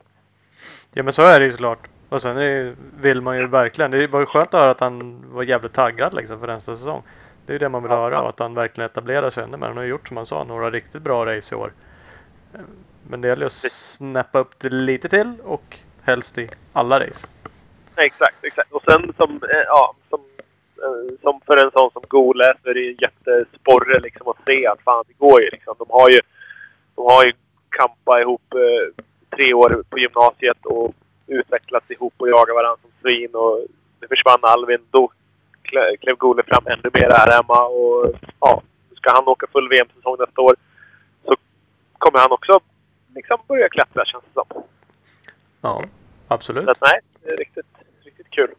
[0.93, 1.87] Ja men så är det ju såklart.
[2.09, 3.91] Och sen är vill man ju verkligen.
[3.91, 7.03] Det var ju skönt att höra att han var jävligt taggad liksom för nästa säsong.
[7.45, 9.67] Det är ju det man vill höra och att han verkligen etablerar sig ännu mer.
[9.67, 11.71] Han har ju gjort som han sa några riktigt bra race i år.
[13.09, 17.27] Men det gäller att snappa upp det lite till och helst i alla race.
[17.95, 18.71] Exakt, exakt.
[18.71, 20.19] Och sen som, eh, ja, som,
[20.83, 24.45] eh, som för en sån som Gole så är det ju en jättesporre liksom att
[24.45, 25.75] se att fan det går ju liksom.
[25.77, 26.19] De har ju,
[26.95, 27.33] de har ju
[27.69, 29.03] kampat ihop eh,
[29.35, 30.93] tre år på gymnasiet och
[31.27, 33.65] utvecklats ihop och jagat varandra som svin och
[34.01, 34.81] nu försvann Alvin.
[34.91, 35.11] Då
[35.99, 40.15] klev Gole fram ännu mer här hemma och ja, nu ska han åka full VM-säsong
[40.19, 40.55] nästa år
[42.01, 42.59] kommer han också
[43.15, 44.63] liksom börja klättra känns det som.
[45.61, 45.83] Ja,
[46.27, 46.65] absolut.
[46.65, 47.65] Så att nej, det är riktigt,
[48.03, 48.51] riktigt kul.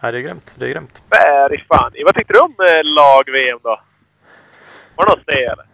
[0.00, 0.54] Ja, det är grymt.
[0.58, 1.02] Det är grymt.
[1.10, 1.92] Färi fan.
[2.04, 3.80] Vad tyckte du om eh, lag-VM då?
[4.96, 5.66] Var det något steg eller?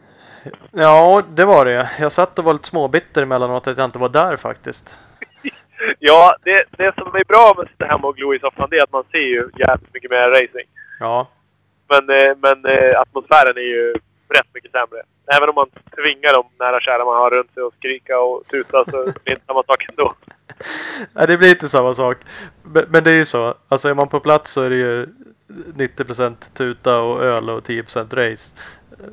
[0.71, 1.91] Ja, det var det.
[2.01, 4.99] Jag satt och var lite småbitter emellanåt att jag inte var där faktiskt.
[5.99, 8.79] Ja, det, det som är bra med att sitta hemma och glo i soffan det
[8.79, 10.69] är att man ser ju jävligt mycket mer racing.
[11.01, 11.29] Ja,
[11.89, 13.93] Men, eh, men eh, atmosfären är ju
[14.29, 15.03] rätt mycket sämre.
[15.37, 18.85] Även om man tvingar de nära kära man har runt sig och skrika och tuta
[18.91, 20.15] så är det inte samma sak ändå.
[21.13, 22.17] Nej, det blir inte samma sak.
[22.63, 23.55] Men, men det är ju så.
[23.69, 25.07] Alltså är man på plats så är det ju
[25.77, 28.55] 90% tuta och öl och 10% race.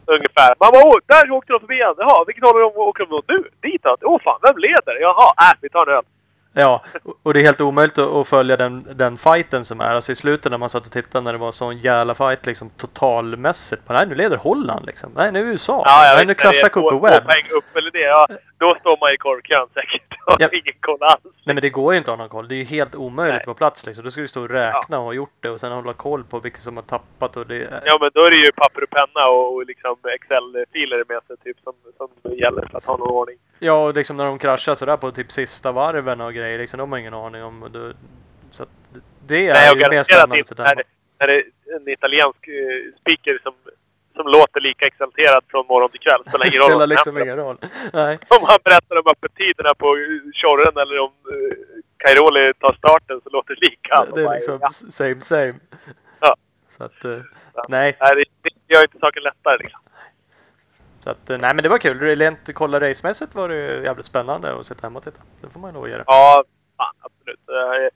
[0.06, 0.56] Ungefär.
[0.60, 1.94] Man bara åh, där åkte de förbi igen.
[1.98, 3.44] Jaha, vilket håll de- åker de nu?
[3.62, 4.00] Ditåt?
[4.04, 5.02] Åh fan, vem leder?
[5.02, 6.04] Jaha, äh, vi tar en öl.
[6.54, 6.84] Ja,
[7.24, 9.96] och det är helt omöjligt att, följa den, den fighten som är.
[9.96, 12.70] Alltså i slutet när man satt och tittade när det var sån jävla fight liksom
[12.70, 13.82] totalmässigt.
[13.90, 15.12] Nej, nu leder Holland liksom.
[15.16, 15.84] Nej, nu är USA.
[15.86, 17.26] Nej, vet nu inte, det är kraschar Cooper Webb.
[17.26, 18.00] poäng upp eller det.
[18.00, 18.28] Ja,
[18.64, 20.02] då står man i korvkön säkert.
[20.26, 20.46] Och Ja.
[20.46, 21.22] har ingen koll alls.
[21.24, 22.48] Nej men det går ju inte att ha någon koll.
[22.48, 23.46] Det är ju helt omöjligt Nej.
[23.46, 24.06] på plats liksom.
[24.06, 26.40] Då ska du stå och räkna och ha gjort det och sen hålla koll på
[26.40, 27.82] vilka som har tappat och det...
[27.86, 31.38] Ja, men då är det ju papper och penna och, och liksom Excel-filer med sig
[31.44, 33.38] typ som, som gäller för att ha någon ordning.
[33.60, 36.58] Ja, och liksom när de kraschar sådär på typ sista varven och grejer.
[36.60, 37.70] Liksom, de har ingen aning om.
[37.74, 37.94] Det,
[38.52, 38.70] så att
[39.28, 40.38] det är Nej, ju mer spännande.
[40.38, 40.64] inte sådär.
[40.76, 40.84] när,
[41.20, 41.44] när det är
[41.76, 43.54] en italiensk eh, speaker som,
[44.16, 46.22] som låter lika exalterad från morgon till kväll.
[46.28, 47.58] Spelar Det ingen roll spelar liksom ingen roll.
[47.94, 48.20] Nej.
[48.28, 51.54] Om han berättar om öppettiderna på eh, Tjorren eller om uh,
[51.98, 54.06] Cairoli tar starten så låter det lika.
[54.14, 54.70] Det är Bara, liksom ja.
[54.92, 55.54] same same.
[56.20, 56.36] Ja.
[56.70, 57.20] Så att, eh,
[57.54, 57.66] Ja.
[57.70, 57.98] nej.
[58.00, 59.80] Nej, det, det gör inte saken lättare liksom.
[61.04, 62.00] Så att, eh, nej men det var kul.
[62.00, 65.22] Rent kolla racemässigt var det ju jävligt spännande att sitta hemma och titta.
[65.42, 66.04] Det får man ju nog det.
[66.08, 66.44] Ja,
[66.78, 67.40] fan, absolut.
[67.50, 67.90] Eh,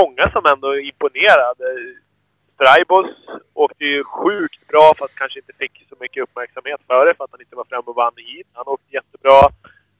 [0.00, 1.64] Många som ändå är imponerade.
[2.62, 3.06] Straibos
[3.54, 7.30] åkte ju sjukt bra fast kanske inte fick så mycket uppmärksamhet för det för att
[7.30, 8.46] han inte var framme och vann heat.
[8.52, 9.40] Han åkte jättebra.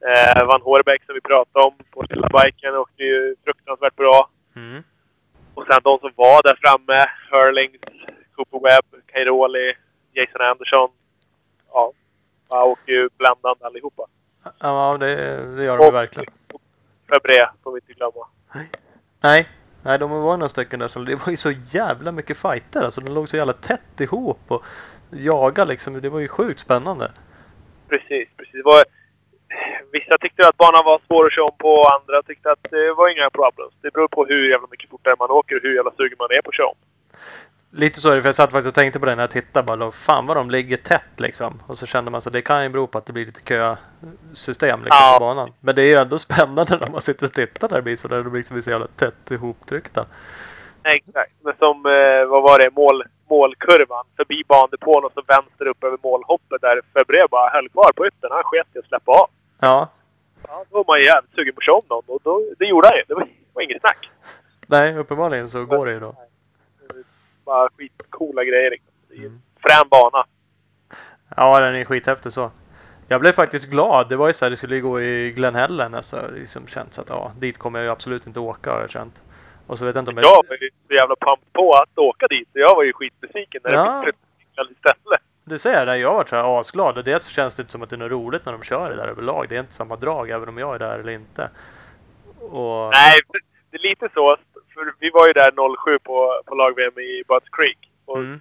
[0.09, 4.29] Eh, Van Hårbeck som vi pratade om på lilla biken åkte ju fruktansvärt bra.
[4.57, 4.83] Mm.
[5.55, 7.07] Och sen de som var där framme.
[7.31, 7.81] Hurlings,
[8.37, 9.73] Cooper Webb, Cairoli,
[10.13, 10.91] Jason Anderson.
[11.73, 11.93] Ja,
[12.51, 14.03] han åkte ju bländande allihopa.
[14.59, 15.15] Ja, det,
[15.57, 16.33] det gör de verkligen.
[17.09, 18.27] Fabré får vi inte glömma.
[18.55, 18.71] Nej.
[19.21, 19.49] Nej,
[19.83, 22.83] Nej, de var några stycken där som, det var ju så jävla mycket fighter.
[22.83, 24.65] Alltså de låg så jävla tätt ihop och
[25.11, 26.01] jagade liksom.
[26.01, 27.11] Det var ju sjukt spännande.
[27.89, 28.53] Precis, precis.
[28.53, 28.85] Det var,
[29.93, 32.93] vissa tyckte att banan var svår att köra om på och andra tyckte att det
[32.93, 33.69] var inga problem.
[33.83, 36.43] Det beror på hur jävla mycket fortare man åker och hur jävla sugen man är
[36.43, 36.77] på att köra om.
[37.75, 39.67] Lite så är det, för jag satt faktiskt och tänkte på det när jag tittade.
[39.77, 41.63] Bara, fan vad de ligger tätt liksom.
[41.67, 44.85] Och så kände man så det kan ju bero på att det blir lite kösystem
[44.85, 45.17] liksom, Ja.
[45.19, 45.53] på banan.
[45.61, 48.09] Men det är ju ändå spännande när man sitter och tittar där det blir så
[48.09, 48.23] där.
[48.23, 50.07] Blir liksom så jävla tätt ihoptryckta.
[50.83, 51.33] Exakt.
[51.45, 54.05] Men som, eh, vad var det, mål, målkurvan.
[54.17, 58.31] Förbi bandepån och så vänster upp över målhoppet där Fabré bara höll kvar på yttern.
[58.33, 59.27] Han sket i att släppa av.
[59.61, 59.89] Ja,
[60.49, 62.65] Ja, då var man ju jävligt sugen på att köra om någon och då, det
[62.65, 63.03] gjorde han ju.
[63.09, 64.11] Det var, det var inget snack.
[64.67, 66.15] nej uppenbarligen så går det ju då.
[67.45, 68.71] Bara skitcoola grejer.
[68.71, 68.93] Liksom.
[69.09, 69.43] Det är en Mm.
[69.63, 70.25] frän bana.
[71.37, 72.51] Ja, den är skithäftig så.
[73.09, 74.09] Jag blev faktiskt glad.
[74.09, 75.95] Det var ju så här, det skulle ju gå i Glenhellen.
[75.95, 78.91] Alltså, det liksom känts att ja, dit kommer jag ju absolut inte åka har jag
[78.91, 79.23] känt.
[79.67, 80.25] Och så vet jag inte om jag...
[80.25, 82.49] Jag var ju så jävla pumped på att åka dit.
[82.53, 83.85] Så jag var ju skitbesviken när Ja.
[84.07, 84.13] det
[84.55, 85.21] plötsligt istället.
[85.45, 86.99] Du säger det, jag har varit så här asglad.
[86.99, 88.97] Och dels känns det inte som att det är något roligt när de kör det
[88.97, 89.47] där överlag.
[89.49, 91.51] Det är inte samma drag även om jag är där eller inte.
[92.41, 92.91] Och...
[92.93, 93.21] Nej,
[93.71, 94.37] det är lite så.
[94.75, 97.79] För vi var ju där 07 på, på lag-VM i Butts Creek.
[98.05, 98.41] Och, Mm.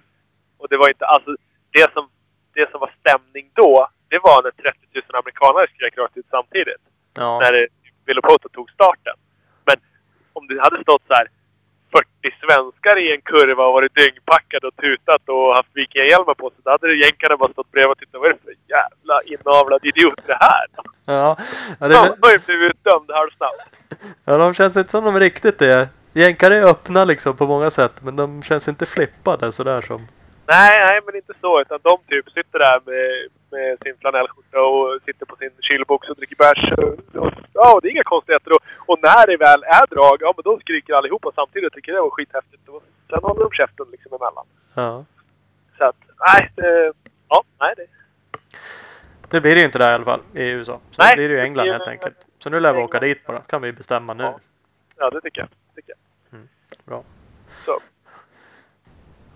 [0.58, 1.06] och det var inte...
[1.06, 1.36] Alltså,
[1.70, 2.08] det som,
[2.54, 6.82] det som var stämning då, det var när 30 000 amerikanare skrek rakt ut samtidigt.
[7.14, 7.38] Ja.
[7.40, 7.68] När
[8.06, 9.16] Vilopoto tog starten.
[9.64, 9.76] Men
[10.32, 11.26] om det hade stått så här
[11.92, 12.06] 40
[12.40, 16.58] svenskar i en kurva och varit dyngpackade och tutat och haft vikingahjälmar på sig.
[16.64, 18.20] Då hade jänkarna bara stått bredvid och tittat.
[18.20, 20.66] Vad är det för jävla inavlad idiot det här?
[21.06, 21.36] Ja.
[21.80, 23.60] Ja, det, ju blivit utdömd halvsnabbt.
[24.24, 25.88] ja, de känns inte som de riktigt är.
[26.12, 28.02] Jänkare är öppna liksom på många sätt.
[28.02, 30.08] Men de känns inte flippade sådär som...
[30.46, 31.60] Nej, nej, men inte så.
[31.60, 36.16] Utan de typ sitter där med, med sin flanellskjorta och sitter på sin kylbox och
[36.16, 36.72] dricker bärs.
[37.52, 38.52] Ja, det är inga konstigheter.
[38.52, 41.92] Och, och när det väl är drag, ja men då skriker allihopa samtidigt och tycker
[41.92, 42.68] det var skithäftigt.
[42.68, 44.46] Och sen håller de käften liksom emellan.
[44.74, 45.04] Ja.
[45.78, 45.96] Så att,
[46.26, 46.92] nej, det,
[47.28, 47.86] ja, nej det.
[49.28, 50.80] Det blir det ju inte där i alla fall i USA.
[50.90, 52.16] Så Nej, blir det ju det England blir- helt enkelt.
[52.38, 53.40] Så nu lär vi åka dit bara.
[53.40, 54.22] kan vi bestämma nu.
[54.24, 54.38] Ja.
[54.96, 55.48] Ja, det tycker jag.
[55.74, 55.94] Tycker
[56.30, 56.40] jag.
[56.84, 57.04] Bra.
[57.66, 57.80] Så,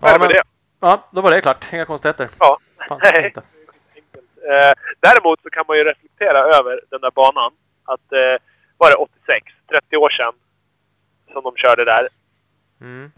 [0.01, 0.43] Ja, men, det.
[0.79, 1.73] ja, då var det klart.
[1.73, 2.29] Inga konstigheter.
[2.39, 2.57] Ja.
[2.87, 3.33] Fan, Nej.
[4.49, 7.51] Eh, däremot så kan man ju reflektera över den där banan.
[7.83, 8.41] Att eh,
[8.77, 10.33] var det 86, 30 år sedan,
[11.33, 12.09] som de körde där.
[12.81, 13.11] Mm.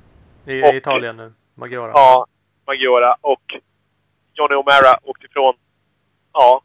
[0.46, 1.34] I, Och- Italien nu.
[1.56, 1.92] Maggiora.
[1.96, 2.26] Ja,
[2.68, 3.56] Maggiora och
[4.34, 5.54] Johnny O'Mara åkte ifrån,
[6.34, 6.62] ja,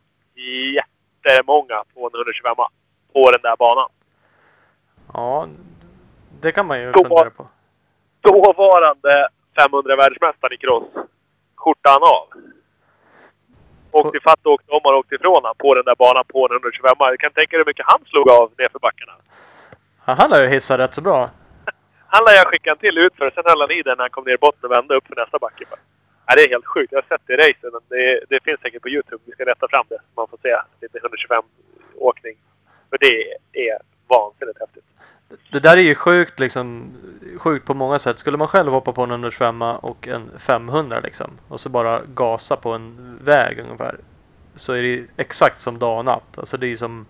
[0.75, 2.55] jättemånga på en 125
[3.13, 3.89] på den där banan.
[5.13, 5.49] Ja,
[6.45, 7.49] det kan man ju Då- fundera på.
[8.21, 9.29] Dåvarande
[9.59, 10.85] 500 världsmästaren i cross,
[11.57, 12.27] skjortan av.
[13.91, 16.53] Åkte ifatt och åkte om och åkte ifrån han på den där banan på en
[16.53, 19.13] 125 Jag kan tänka dig hur mycket han slog av nerför backarna.
[20.07, 21.31] Ja, han har ju hissat rätt så bra.
[22.15, 24.25] Han lär jag skicka en till utför, sen höll han i den när han kom
[24.25, 25.65] ner i botten och vände upp för nästa backe.
[26.27, 26.93] Ja, det är helt sjukt.
[26.93, 27.71] Jag har sett det i racen.
[27.73, 29.23] men Det, det finns säkert på Youtube.
[29.27, 29.99] Vi ska rätta fram det.
[30.17, 32.37] Man får se lite 125-åkning.
[32.91, 33.15] För det
[33.69, 33.79] är
[34.09, 34.85] vansinnigt häftigt.
[35.51, 36.93] Det där är ju sjukt liksom.
[37.39, 38.19] Sjukt på många sätt.
[38.19, 41.31] Skulle man själv hoppa på en 125 och en 500 liksom.
[41.49, 43.97] Och så bara gasa på en väg ungefär.
[44.57, 46.39] Så är det ju exakt som dag och natt.
[46.39, 47.07] Alltså det är ju som.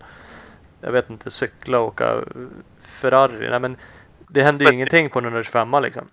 [0.80, 2.16] Jag vet inte, cykla och åka
[2.80, 3.50] Ferrari.
[3.50, 3.76] Nej men.
[4.28, 6.04] Det händer ju Men- ingenting på en 125 liksom.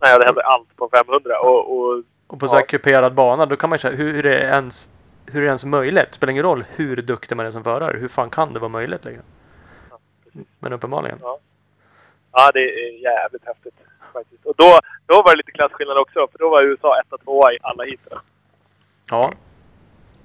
[0.00, 1.40] Nej, det händer allt på 500.
[1.40, 4.26] Och, och Och på så här kuperad bana då kan man ju säga hur, hur,
[4.26, 4.90] är det ens,
[5.26, 6.06] hur är det ens möjligt?
[6.10, 7.96] Det spelar ingen roll hur duktig man är som förare.
[7.98, 9.24] Hur fan kan det vara möjligt liksom?
[10.58, 11.18] Men uppenbarligen.
[11.22, 11.38] Ja.
[12.32, 13.74] ja, det är jävligt häftigt.
[14.12, 14.46] Faktiskt.
[14.46, 16.28] Och då, då var det lite klasskillnad också.
[16.32, 18.18] För då var USA etta, tvåa i alla heaten.
[19.10, 19.32] Ja.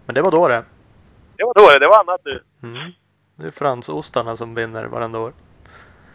[0.06, 0.64] Men det var då det.
[1.38, 1.80] Det var då det.
[1.80, 2.44] Det var annat nu.
[2.64, 2.92] Mm.
[3.36, 5.34] Det är fransostarna som vinner varenda år.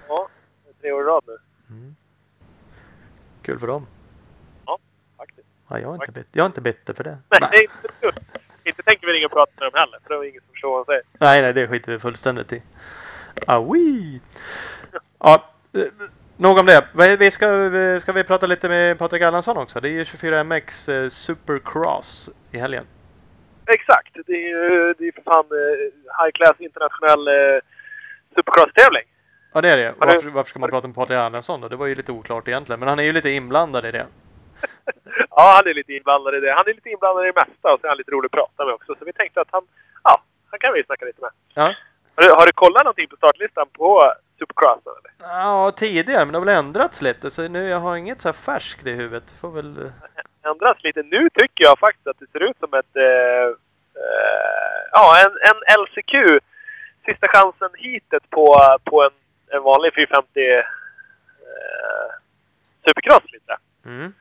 [0.08, 0.28] Ja,
[0.66, 1.38] det tre år i rad nu.
[3.42, 3.86] Kul för dem.
[5.16, 5.48] Faktiskt.
[5.68, 7.18] Ja, jag, är inte bit- jag är inte bitter för det.
[7.28, 8.20] Nej, det är inte.
[8.64, 9.98] Inte tänker vi ringa och prata med dem heller.
[10.02, 11.02] För det var ingen som förstår vad han säger.
[11.12, 12.62] Nej, nej, det skiter vi fullständigt i.
[13.46, 14.20] Aui!
[15.18, 15.82] Ja, eh,
[16.36, 16.86] nog om det.
[17.18, 17.46] Vi- ska,
[18.00, 19.80] ska vi prata lite med Patrik Erlandsson också?
[19.80, 22.84] Det är ju 24MX eh, Supercross i helgen.
[23.66, 24.16] Exakt.
[24.26, 27.28] Det är ju det är för fan eh, high class internationell
[28.36, 29.04] supercross-tävling.
[29.52, 29.94] Ja, det är det.
[29.98, 31.68] Varför, varför ska man prata om Patrik Erlandsson då?
[31.68, 32.80] Det var ju lite oklart egentligen.
[32.80, 34.06] Men han är ju lite inblandad i det.
[35.30, 36.52] Ja, han är lite inblandad i det.
[36.52, 38.64] Han är lite inblandad i det mesta och så är han lite rolig att prata
[38.64, 38.94] med också.
[38.98, 39.62] Så vi tänkte att han,
[40.04, 41.30] ja, han kan vi snacka lite med.
[41.54, 41.74] Ja.
[42.16, 45.30] Har du, har du kollat någonting på startlistan på Supercrossen eller?
[45.32, 47.30] Ja, tidigare, men det har väl ändrats lite.
[47.30, 49.32] Så nu jag har inget så här färskt i huvudet.
[49.40, 49.90] Får väl...
[50.42, 51.02] Ändras lite.
[51.02, 53.48] Nu tycker jag faktiskt att det ser ut som ett, eh,
[54.02, 56.42] eh, ja, en, en LCQ.
[57.06, 59.10] Sista chansen hitet på, på en,
[59.56, 60.64] en vanlig 450 eh,
[62.86, 63.56] Supercross lite.
[63.84, 64.14] Mm.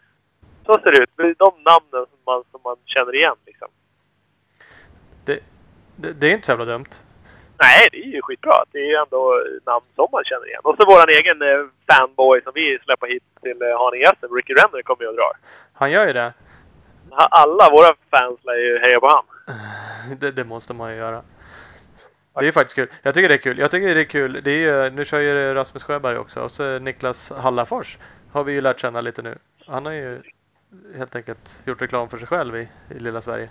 [0.66, 1.10] Så ser det ut.
[1.16, 3.68] Det är de namnen som man, som man känner igen liksom.
[5.26, 5.40] Det,
[5.96, 6.92] det, det är inte så jävla dumt.
[7.58, 8.64] Nej, det är ju skitbra.
[8.72, 10.62] Det är ju ändå namn som man känner igen.
[10.64, 14.54] Och så våran egen eh, fanboy som vi släpper hit till eh, Haninge SM, Ricky
[14.54, 15.34] Renner, kommer ju och drar.
[15.74, 16.34] Han gör ju det.
[17.12, 19.26] Alla våra fans lär ju heja på han.
[20.20, 21.22] Det, det måste man ju göra.
[22.40, 22.88] Det är faktiskt kul.
[23.02, 23.60] Jag tycker det är kul.
[23.60, 24.42] Jag tycker det är kul.
[24.44, 27.98] Det är, nu kör ju Rasmus Sjöberg också och så Niklas Hallafors
[28.32, 29.38] har vi ju lärt känna lite nu.
[29.68, 30.22] Han har ju
[30.98, 33.50] helt enkelt gjort reklam för sig själv i, i lilla Sverige.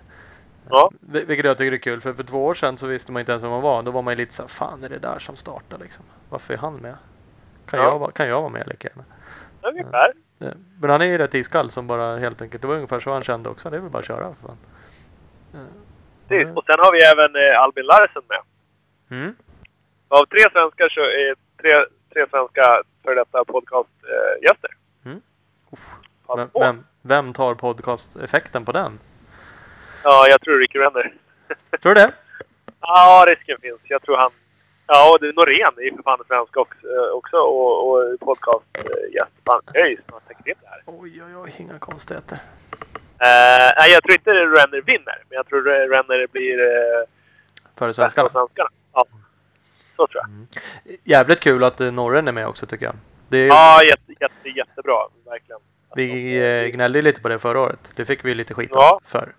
[0.70, 0.90] Ja.
[1.00, 3.32] Vil- Vilket jag tycker är kul för för två år sedan så visste man inte
[3.32, 3.82] ens vem han var.
[3.82, 6.04] Då var man ju lite så här, fan är det där som startar liksom?
[6.28, 6.94] Varför är han med?
[7.66, 7.84] Kan, Ja.
[8.00, 9.04] jag, kan jag vara med lika gärna?
[9.62, 10.12] Ungefär.
[10.40, 10.48] Eh,
[10.80, 13.22] Men han är ju rätt iskall som bara helt enkelt, det var ungefär så han
[13.22, 13.70] kände också.
[13.70, 14.56] Det är väl bara att köra för fan.
[15.54, 15.60] Eh,
[16.28, 16.56] Precis.
[16.56, 18.38] Och sen har vi även eh, Albin Larsen med.
[19.18, 19.34] Mm.
[20.08, 24.70] Av tre är tre, tre svenska före detta podcastgäster.
[25.04, 25.20] Mm.
[26.36, 28.98] Vem, vem, vem tar podcast-effekten på den?
[30.04, 31.12] Ja, jag tror Ricky Renner.
[31.82, 32.12] Tror du det?
[32.80, 33.78] Ja, risken finns.
[33.84, 34.30] Jag tror han...
[34.86, 38.20] Ja, och det är Norén är ju för fan svensk också, eh, också och, och
[38.20, 39.32] podcastgäst.
[39.46, 40.82] Fan, jag är ju snart täckt in det här.
[40.86, 42.38] Oj, oj, oj, inga konstigheter.
[43.18, 45.18] Eh, nej, jag tror inte Renner vinner.
[45.28, 47.04] Men jag tror Renner blir eh,
[47.78, 48.28] Före svenskarna.
[48.28, 48.68] svenskarna.
[48.92, 49.04] Ja,
[49.96, 50.96] så tror jag.
[51.04, 52.94] Jävligt kul att norren är med också tycker jag.
[53.40, 54.96] Är, Ja, jätte, jätte, jättebra.
[55.26, 55.60] Verkligen.
[55.96, 57.92] Vi de- gnällde ju lite på det förra året.
[57.96, 59.00] Det fick vi lite skit Ja.
[59.04, 59.32] för.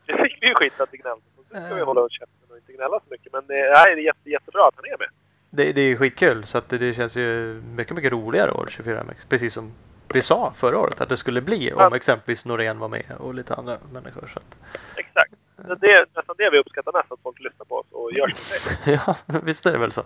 [0.45, 1.21] Det vi ju skit att vi gnällde.
[1.51, 1.85] Nu ska vi Eh.
[1.85, 3.33] hålla käften och inte gnälla så mycket.
[3.33, 5.07] Men eh, nej, det är jätte, jättebra att han är med.
[5.49, 9.27] Det, det är skitkul så att det, det känns ju mycket, mycket roligare år 24MX.
[9.29, 9.71] Precis som
[10.13, 11.95] vi sa förra året att det skulle bli om Ja.
[11.95, 14.29] exempelvis Norén var med och lite andra människor.
[14.33, 14.57] Så att,
[14.97, 15.31] Exakt.
[15.67, 18.27] Så Det är nästan det vi uppskattar mest, att folk lyssnar på oss och gör
[18.27, 20.03] som ja, visst är det väl så.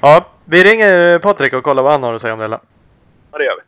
[0.00, 2.60] Ja, vi ringer Patrik och kollar vad han har att säga om det hela.
[3.32, 3.62] Ja, det gör vi.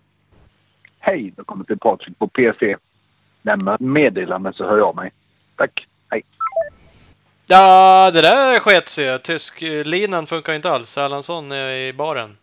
[0.99, 2.77] Hej, då kommer till Patrik på PC.
[3.43, 5.13] Lämna ett meddelande så hör jag mig.
[5.57, 5.87] Tack.
[6.11, 6.23] Hej.
[7.47, 9.19] Ja, det där sket sig.
[9.23, 10.99] Tysklinan funkar inte alls.
[10.99, 12.37] Erlandsson är i baren.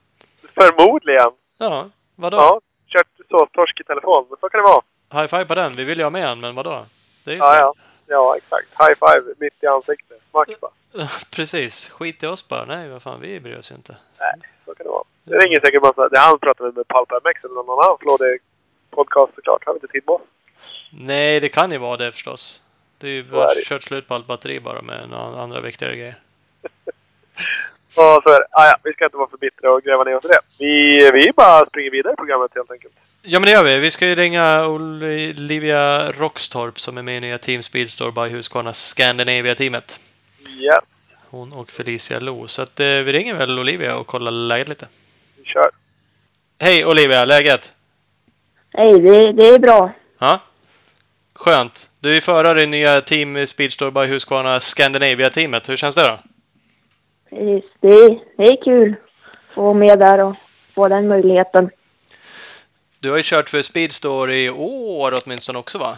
[0.54, 1.32] Förmodligen.
[1.58, 2.38] Ja, vadå?
[2.38, 4.26] Ja, kört så torsk i telefon.
[4.30, 4.82] Men så kan det vara.
[5.22, 5.76] High five på den.
[5.76, 6.86] Vi vill ju ha med han, men vadå?
[7.26, 7.56] Det är ju Ja, så.
[7.60, 7.74] ja.
[8.10, 8.68] Ja, exakt.
[8.80, 10.22] High five mitt i ansiktet.
[10.34, 10.72] Max bara.
[11.36, 11.90] Precis.
[11.90, 12.66] Skit i oss bara.
[12.66, 13.96] Nej, vad fan, vi bryr oss ju inte.
[14.20, 14.34] Nej,
[14.66, 15.04] så kan det vara.
[15.24, 16.10] Det ringer säkert massa...
[16.10, 18.40] Det han pratar med med Pulp MX eller någon annan flådig
[18.90, 19.66] podcast såklart.
[19.66, 20.22] Har vi inte tid med oss.
[20.90, 22.64] Nej, det kan ju vara det förstås.
[22.98, 25.96] Det är ju bara är kört slut på allt batteri bara med några andra viktigare
[25.96, 26.18] grejer.
[27.96, 28.46] Ja, så är det.
[28.52, 30.40] Ah, ja, vi ska inte vara för bittra och gräva ner oss i det.
[30.60, 32.94] Vi, vi bara springer vidare i programmet helt enkelt.
[33.22, 33.80] Ja, men det gör vi.
[33.80, 38.74] Vi ska ju ringa Olivia Roxtorp som är med i nya Team Speedstore by Husqvarna
[38.74, 40.00] Scandinavia-teamet.
[40.60, 40.84] Yes,
[41.30, 42.48] Hon och Felicia Lo.
[42.48, 44.88] Så att eh, vi ringer väl Olivia och kollar läget lite.
[45.38, 45.70] vi kör.
[46.60, 47.74] Hej Olivia, läget?
[48.74, 49.92] Hej, det, det är bra.
[50.20, 50.40] Ja?
[51.40, 51.90] Skönt.
[52.00, 55.70] Du är förare i nya Team Speedstore by Husqvarna Scandinavia-teamet.
[55.70, 56.20] Hur känns det då?
[57.30, 57.72] Precis.
[57.80, 60.36] Det, det är kul att få vara med där och
[60.76, 61.70] få den möjligheten.
[63.00, 65.98] Du har ju kört för Speedstore i år åtminstone också va?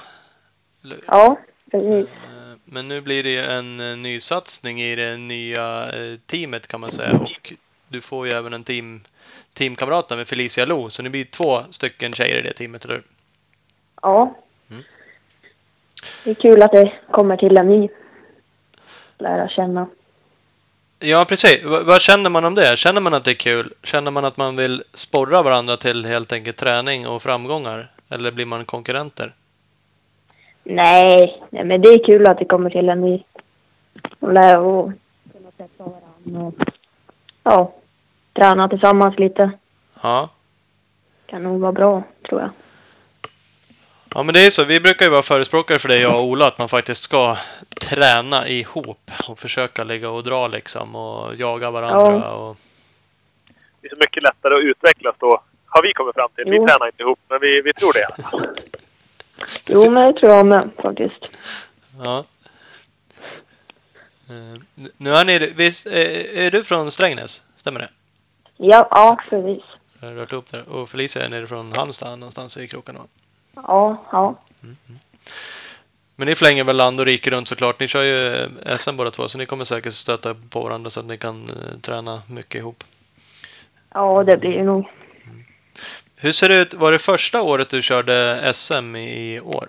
[1.07, 1.39] Ja,
[1.71, 2.07] precis.
[2.07, 6.79] Eh, Men nu blir det en eh, ny satsning i det nya eh, teamet kan
[6.79, 7.53] man säga och
[7.87, 9.01] du får ju även en team,
[9.53, 13.03] teamkamrat med Felicia Lo så det blir två stycken tjejer i det teamet, eller hur?
[14.01, 14.35] Ja.
[16.23, 17.89] Det är kul att det kommer till en ny.
[19.17, 19.87] Lära känna.
[20.99, 21.63] Ja, precis.
[21.63, 22.77] V- vad känner man om det?
[22.77, 23.73] Känner man att det är kul?
[23.83, 27.91] Känner man att man vill sporra varandra till helt enkelt träning och framgångar?
[28.09, 29.33] Eller blir man konkurrenter?
[30.63, 33.23] Nej, nej, men det är kul att det kommer till en ny.
[34.19, 34.91] Och lära och
[35.33, 36.69] kunna träffa varandra och
[37.43, 37.73] ja,
[38.33, 39.51] träna tillsammans lite.
[40.01, 40.29] Ja.
[41.25, 42.49] Kan nog vara bra, tror jag.
[44.15, 44.63] Ja, men det är så.
[44.63, 47.37] Vi brukar ju vara förespråkare för det, jag och Ola, att man faktiskt ska
[47.79, 52.33] träna ihop och försöka ligga och dra liksom och jaga varandra.
[52.33, 52.57] Och...
[53.81, 55.43] Det är så mycket lättare att utvecklas då.
[55.65, 56.45] Har vi kommit fram till.
[56.45, 56.67] Vi Jo.
[56.67, 58.55] tränar inte ihop, men vi, vi tror det i alla fall.
[59.65, 61.29] Jo, men det tror jag med faktiskt.
[62.03, 62.25] Ja.
[64.29, 64.61] Eh,
[64.97, 67.43] Nu är ni, visst, är, är du från Strängnäs?
[67.57, 67.89] Stämmer det?
[68.57, 69.63] Ja, ja, precis.
[69.99, 70.69] Jag har rört ihop där.
[70.69, 72.99] Och Felicia är nere från Halmstad någonstans i krokarna.
[73.55, 74.35] Ja, ja.
[76.15, 77.79] Men ni flänger väl land och rike runt såklart.
[77.79, 78.33] Ni kör ju
[78.65, 81.49] eh, SM båda två så ni kommer säkert stöta på varandra så att ni kan
[81.49, 82.83] eh, träna mycket ihop.
[83.93, 84.85] Ja, det blir det nog.
[86.15, 86.73] Hur ser det ut?
[86.73, 89.67] Var det första året du körde SM i år?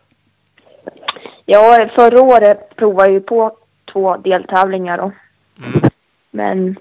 [1.44, 3.56] Ja, förra året provade jag ju på
[3.92, 5.12] två deltävlingar då.
[5.66, 5.90] Mm.
[6.30, 6.76] Men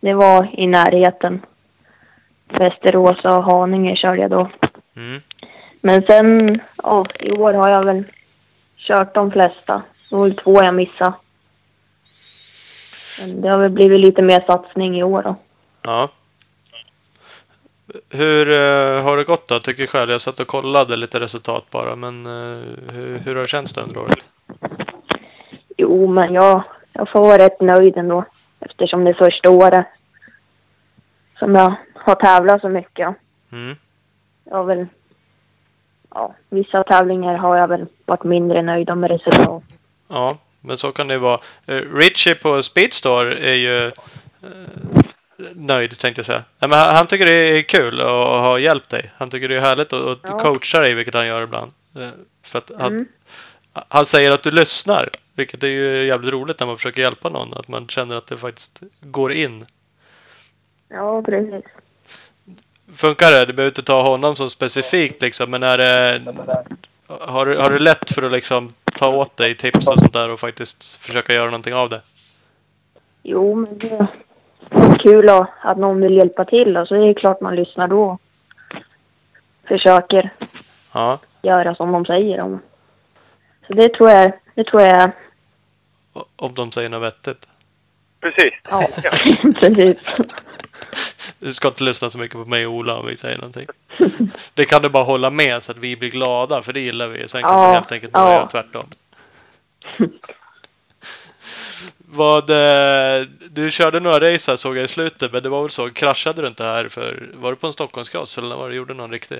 [0.00, 1.40] det var i närheten.
[2.48, 4.50] Västerås och Haninge körde jag då.
[4.96, 5.20] Mm.
[5.80, 8.04] Men sen, ja, i år har jag väl
[8.76, 9.82] kört de flesta.
[10.08, 11.12] Det var väl två jag missade.
[13.20, 15.36] Men det har väl blivit lite mer satsning i år då.
[15.82, 16.08] Ja.
[18.08, 19.58] Hur eh, har det gått då?
[19.58, 20.10] Tycker själv.
[20.10, 21.96] Jag satt och kollade lite resultat bara.
[21.96, 22.62] Men eh,
[22.92, 24.28] hur, hur har det känts då under året?
[25.76, 26.62] Jo, men jag,
[26.92, 28.24] jag får vara rätt nöjd ändå.
[28.60, 29.86] Eftersom det är första året
[31.38, 33.14] som jag har tävlat så mycket.
[33.52, 33.76] Mm.
[34.44, 34.86] Jag har väl...
[36.14, 39.62] Ja, vissa tävlingar har jag väl varit mindre nöjd med resultat.
[40.08, 41.40] Ja, men så kan det vara.
[41.66, 43.86] Eh, Richie på Speedstore är ju...
[43.86, 43.92] eh,
[45.54, 46.44] nöjd tänkte jag säga.
[46.58, 48.06] Nej, men han, tycker det är kul att
[48.40, 49.10] ha hjälpt dig.
[49.16, 50.38] Han tycker det är härligt att, att Ja.
[50.38, 51.72] coacha dig, vilket han gör ibland.
[51.96, 52.08] Eh,
[52.42, 53.06] För att han, Mm.
[53.88, 57.54] han säger att du lyssnar, vilket är ju jävligt roligt när man försöker hjälpa någon.
[57.54, 59.64] Att man känner att det faktiskt går in.
[60.88, 61.64] Ja, precis.
[62.96, 63.46] Funkar det?
[63.46, 66.20] Du behöver inte ta honom som specifikt liksom, men är det...
[67.06, 70.30] Har du, har du lätt för att liksom ta åt dig tips och sånt där
[70.30, 72.00] och faktiskt försöka göra någonting av det?
[73.22, 74.08] Jo, men det
[74.70, 78.18] är kul att, någon vill hjälpa till och så är det klart man lyssnar då.
[79.68, 80.30] Försöker
[80.92, 81.18] Ja.
[81.42, 82.40] göra som de säger.
[82.40, 82.60] Om.
[83.66, 85.10] Så det tror jag, det tror jag,
[86.36, 87.48] Om de säger något vettigt.
[88.20, 88.52] Precis.
[88.70, 88.88] ja,
[89.60, 89.96] precis.
[91.40, 93.66] Du ska inte lyssna så mycket på mig och Ola om vi säger någonting.
[94.54, 97.28] Det kan du bara hålla med så att vi blir glada, för det gillar vi.
[97.28, 98.34] Sen kan Ja, du helt enkelt bara ja.
[98.34, 98.86] göra tvärtom.
[102.12, 105.70] Vad, eh, du körde några race här såg jag i slutet, men det var väl
[105.70, 108.94] så, kraschade du inte här för, var du på en Stockholmscross eller var du gjorde
[108.94, 109.38] någon riktig?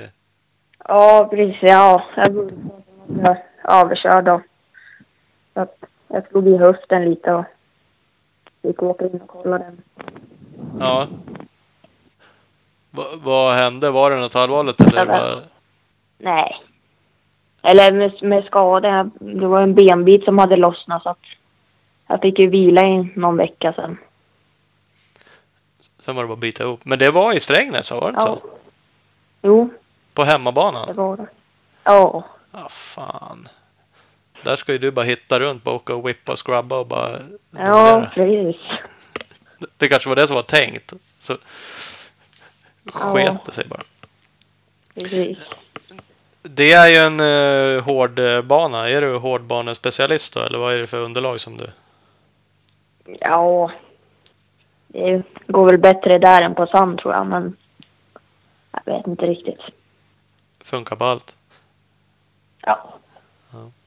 [0.88, 1.56] Ja, precis.
[1.60, 4.40] Ja, jag blev överkörd.
[5.54, 5.76] Så att
[6.08, 7.44] jag slog i höften lite och
[8.62, 9.82] fick åka in och kolla den.
[10.80, 11.08] Ja.
[12.90, 13.90] Va, vad hände?
[13.90, 15.06] Var det något allvarligt eller?
[15.06, 15.42] Var,
[16.18, 16.56] Nej.
[17.62, 19.10] Eller med, med skada.
[19.20, 21.18] Det var en benbit som hade lossnat så att
[22.06, 23.98] jag fick ju vila i någon vecka sen.
[25.98, 26.80] sen var det bara att bita ihop.
[26.84, 28.38] Men det var i Strängnäs, var det inte Ja.
[28.42, 28.50] så?
[29.42, 29.70] Jo,
[30.14, 30.94] På det hemmabanan?
[30.96, 31.26] var det.
[31.84, 33.48] Ja, Ja, fan.
[34.44, 37.18] Där ska ju du bara hitta runt, bara åka och whippa och scrubba och bara...
[37.50, 38.56] ja precis.
[39.76, 40.92] Det kanske var det som var tänkt.
[41.18, 41.36] Så.
[42.92, 43.82] Sket det sig bara.
[44.94, 45.38] precis.
[46.42, 48.88] Det är ju en uh, hård eh, bana.
[48.88, 50.40] Är du hårdbanespecialist då?
[50.40, 51.70] Eller vad är det för underlag som du...
[53.20, 53.70] Ja,
[54.86, 57.56] det går väl bättre där än på sand tror jag, men
[58.70, 59.60] jag vet inte riktigt.
[60.60, 61.36] Funkar på allt?
[62.60, 62.94] Ja.
[63.52, 63.79] B-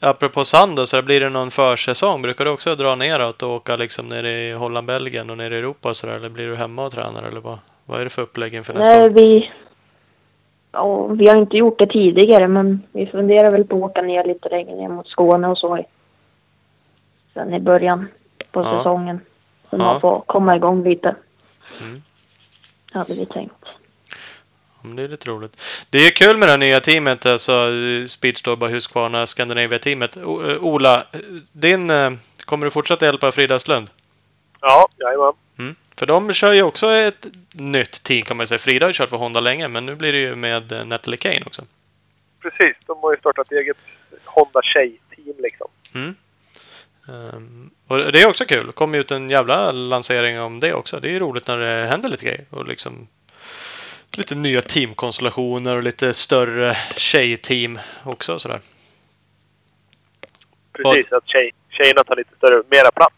[0.00, 2.22] Apropå sand då, så blir det någon försäsong?
[2.22, 5.58] Brukar du också dra neråt och åka liksom nere i Holland, Belgien och nere i
[5.58, 6.14] Europa och sådär?
[6.14, 7.22] Eller blir du hemma och tränar?
[7.22, 9.10] Eller vad, vad är det för upplägg inför nästa Nej, år?
[9.10, 9.50] vi,
[10.72, 14.24] ja, vi har inte gjort det tidigare, men vi funderar väl på att åka ner
[14.24, 15.84] lite längre ner mot Skåne och så.
[17.34, 18.08] Sen i början
[18.50, 18.78] på Ja.
[18.78, 19.20] säsongen.
[19.70, 19.78] Så Ja.
[19.78, 21.14] man får komma igång lite.
[21.80, 22.02] Mm.
[22.92, 23.64] Hade vi tänkt.
[24.84, 25.60] Men Det är lite roligt.
[25.90, 27.72] Det är kul med det nya teamet, alltså
[28.08, 30.16] Speedstore, bara Husqvarna, Scandinavia-teamet.
[30.16, 31.06] Eh, Ola,
[31.52, 32.12] din, eh,
[32.44, 33.90] kommer du fortsätta hjälpa Frida Östlund?
[34.60, 35.32] Ja, jajamän.
[35.58, 35.76] Mm.
[35.96, 38.58] För de kör ju också ett nytt team kan man säga.
[38.58, 41.16] Frida har ju kört för Honda länge, men nu blir det ju med eh, Natalie
[41.16, 41.62] Kane också.
[42.42, 42.76] Precis.
[42.86, 43.76] De har ju startat eget
[44.24, 45.68] Honda Tjej-team liksom.
[45.94, 46.14] Mm.
[47.08, 48.66] Ehm, och det är också kul.
[48.66, 51.00] Det kommer ju ut en jävla lansering om det också.
[51.00, 52.44] Det är ju roligt när det händer lite grejer.
[52.50, 53.08] Och liksom
[54.16, 58.60] lite nya teamkonstellationer och lite större tjejteam också sådär.
[60.72, 61.12] Precis.
[61.12, 63.14] Att tjej, tjejerna tar lite större, mera plats.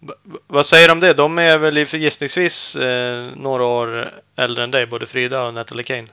[0.00, 0.14] Va-
[0.46, 1.14] Vad säger du om det?
[1.14, 6.08] De är väl gissningsvis eh, några år äldre än dig, både Frida och Natalie Kane.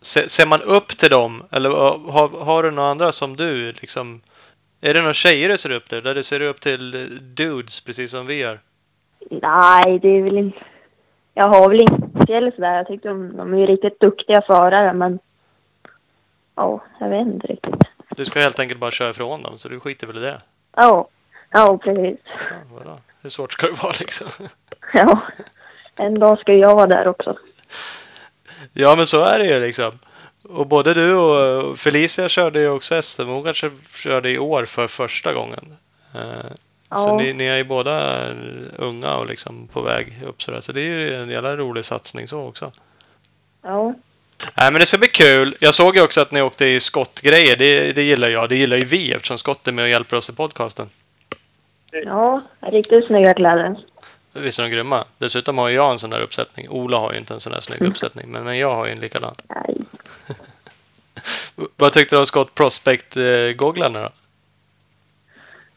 [0.00, 1.42] Se, ser man upp till dem?
[1.52, 4.20] Eller ha- har, har du några andra som du liksom...
[4.80, 6.02] Är det några tjejer du ser upp till?
[6.02, 8.60] Där du ser upp till dudes, precis som vi gör?
[9.30, 10.58] Nej, det är väl inte...
[11.38, 12.76] Jag har väl inget speciellt sådär.
[12.76, 15.18] Jag tyckte de, de är ju riktigt duktiga förare, men...
[16.54, 17.74] Ja, jag vet inte riktigt.
[18.16, 20.40] Du ska helt enkelt bara köra ifrån dem, så du skiter väl i det?
[20.76, 21.08] Ja,
[21.50, 22.18] ja precis.
[22.84, 22.98] Ja?
[23.22, 24.26] Hur svårt ska det vara liksom?
[24.92, 25.22] Ja,
[25.96, 27.38] en dag ska jag vara där också.
[28.72, 29.92] Ja, men så är det ju liksom.
[30.42, 33.26] Och både du och Felicia körde ju också SM.
[33.26, 35.76] Hon kanske körde i år för första gången.
[36.90, 37.16] Eh, Så Ja.
[37.16, 38.26] ni, ni är ju båda
[38.76, 40.60] unga och liksom på väg upp sådär.
[40.60, 42.72] Så det är ju en jävla rolig satsning så också.
[43.62, 43.94] Ja,
[44.56, 45.56] Nej men det ska bli kul.
[45.60, 47.56] Jag såg ju också att ni åkte i skottgrejer.
[47.56, 48.48] Det, det gillar jag.
[48.48, 50.90] Det gillar ju vi eftersom Skott är med och hjälper oss i podcasten.
[52.04, 53.76] ja riktigt snygga kläder.
[54.32, 55.04] Visst är de grymma?
[55.18, 56.68] Dessutom har jag en sån där uppsättning.
[56.68, 58.28] Ola har ju inte en sån där snygg uppsättning.
[58.28, 59.34] Men, men jag har ju en likadan.
[59.48, 59.76] Nej.
[61.76, 64.10] Vad tyckte du om Scott Prospect-gogglarna då?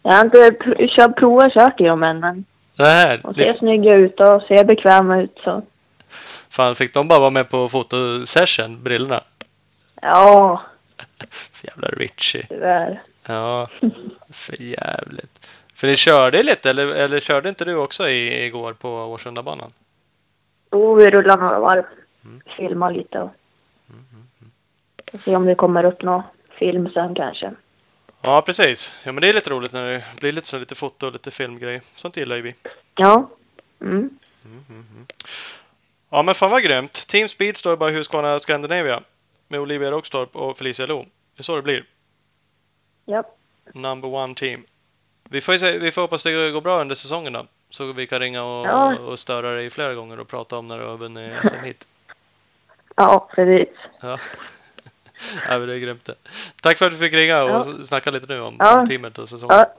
[0.04, 2.46] Jag har inte pr- kört, provat kört i dem än, men
[2.76, 5.62] Nej, de ser ni, snygga ut och ser bekväma ut så.
[6.50, 9.24] fan fick de bara vara med på fotosession, brillorna?
[10.02, 10.62] Ja,
[11.64, 12.46] Jävla Richie.
[12.50, 13.02] tyvärr.
[13.28, 13.68] Ja,
[14.30, 15.48] för jävligt.
[15.76, 19.72] För ni körde lite, eller, eller körde inte du också i, igår på Årsundabanan?
[20.72, 21.84] Jo, vi rullar några varv.
[22.26, 22.42] Mm.
[22.58, 23.32] Filmar lite och...
[25.12, 26.24] Får se om det kommer upp någon
[26.60, 27.52] film sen kanske.
[28.22, 28.94] Ja, precis.
[29.04, 31.32] Ja, men det är lite roligt när det blir lite så lite foto och lite
[31.32, 31.82] filmgrej.
[31.96, 32.56] Sånt gillar ju vi.
[32.96, 33.30] Ja.
[33.82, 33.98] Mm.
[33.98, 34.10] Mm,
[34.70, 35.06] mm, mm.
[36.10, 37.08] Ja, men fan vad grymt.
[37.08, 39.02] Team Speed står bara Husqvarna Scandinavia
[39.48, 40.98] med Olivia Rockstorp och Felicia Lo.
[41.36, 41.86] Det är så det blir.
[43.06, 43.24] Ja.
[43.74, 44.64] Number one team.
[45.24, 47.46] Vi får, se, vi får hoppas det går bra under säsongen då.
[47.70, 48.98] Så vi kan ringa och, Ja.
[48.98, 51.88] och störa dig flera gånger och prata om när du har vunnit SM hit.
[52.96, 53.76] Ja, precis.
[54.02, 54.20] Ja.
[55.50, 56.16] ja, men det är grymt det.
[56.62, 57.86] Tack för att du fick ringa och Ja.
[57.86, 58.80] snacka lite nu om, Ja.
[58.80, 59.58] om teamet och säsongen.
[59.58, 59.74] Ja.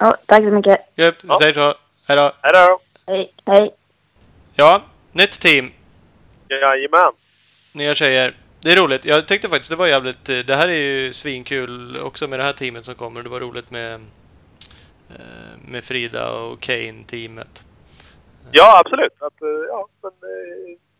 [0.00, 0.80] Ja, tack så mycket.
[0.96, 1.74] Grymt, vi säger så.
[2.08, 2.32] Hej då.
[2.42, 2.80] Hej då!
[3.06, 3.32] Hej.
[3.46, 3.70] Hej.
[4.54, 4.82] Ja,
[5.12, 5.70] nytt team.
[6.48, 7.12] Jajamän!
[7.72, 8.36] Nya tjejer.
[8.60, 9.04] Det är roligt.
[9.04, 10.28] Jag tyckte faktiskt det var jävligt...
[10.28, 13.22] eh, Det här är ju svinkul också med det här teamet som kommer.
[13.22, 13.92] Det var roligt med,
[15.10, 17.64] eh, med Frida och Kane-teamet.
[18.52, 19.12] Ja, absolut.
[19.22, 20.12] Att, eh, ja, men,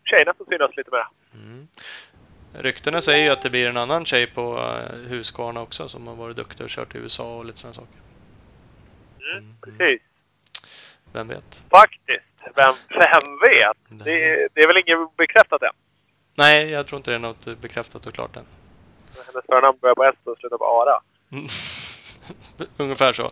[0.05, 1.07] tjejerna får synas lite mer.
[1.33, 1.67] Mm.
[2.53, 6.15] Ryktena säger ju att det blir en annan tjej på eh, Husqvarna också som har
[6.15, 7.95] varit duktig och kört i USA och lite sådana saker.
[9.37, 10.01] Mm, precis.
[11.13, 11.65] Vem vet?
[11.69, 12.25] Faktiskt.
[12.55, 13.77] Vem, vem vet?
[14.05, 15.73] Det, det är väl inget bekräftat än.
[16.35, 18.45] Nej, jag tror inte det är något bekräftat och klart än.
[19.15, 21.01] Hennes förnamn börjar på S och slutar på Ara.
[22.77, 23.29] Ungefär så.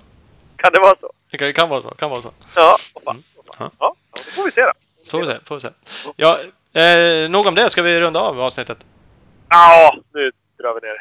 [0.55, 1.11] Kan det vara så?
[1.31, 1.89] Det kan, kan vara så.
[1.89, 2.31] Kan vara så.
[2.55, 3.15] Ja, vad fan.
[3.15, 3.23] Mm.
[3.45, 3.55] Ja.
[3.59, 3.95] Ja, ja,
[4.25, 4.71] det får vi se då.
[5.11, 5.39] Får vi se.
[5.45, 5.69] Får vi se.
[6.15, 6.39] Ja,
[6.81, 7.69] eh, nog om det.
[7.69, 8.77] Ska vi runda av avsnittet?
[9.49, 10.97] Ja, nu drar vi ner.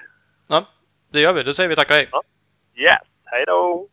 [0.49, 0.65] Ja,
[1.13, 1.43] det gör vi.
[1.43, 2.11] Då säger vi tack och hej.
[2.75, 3.89] Yes, hej då!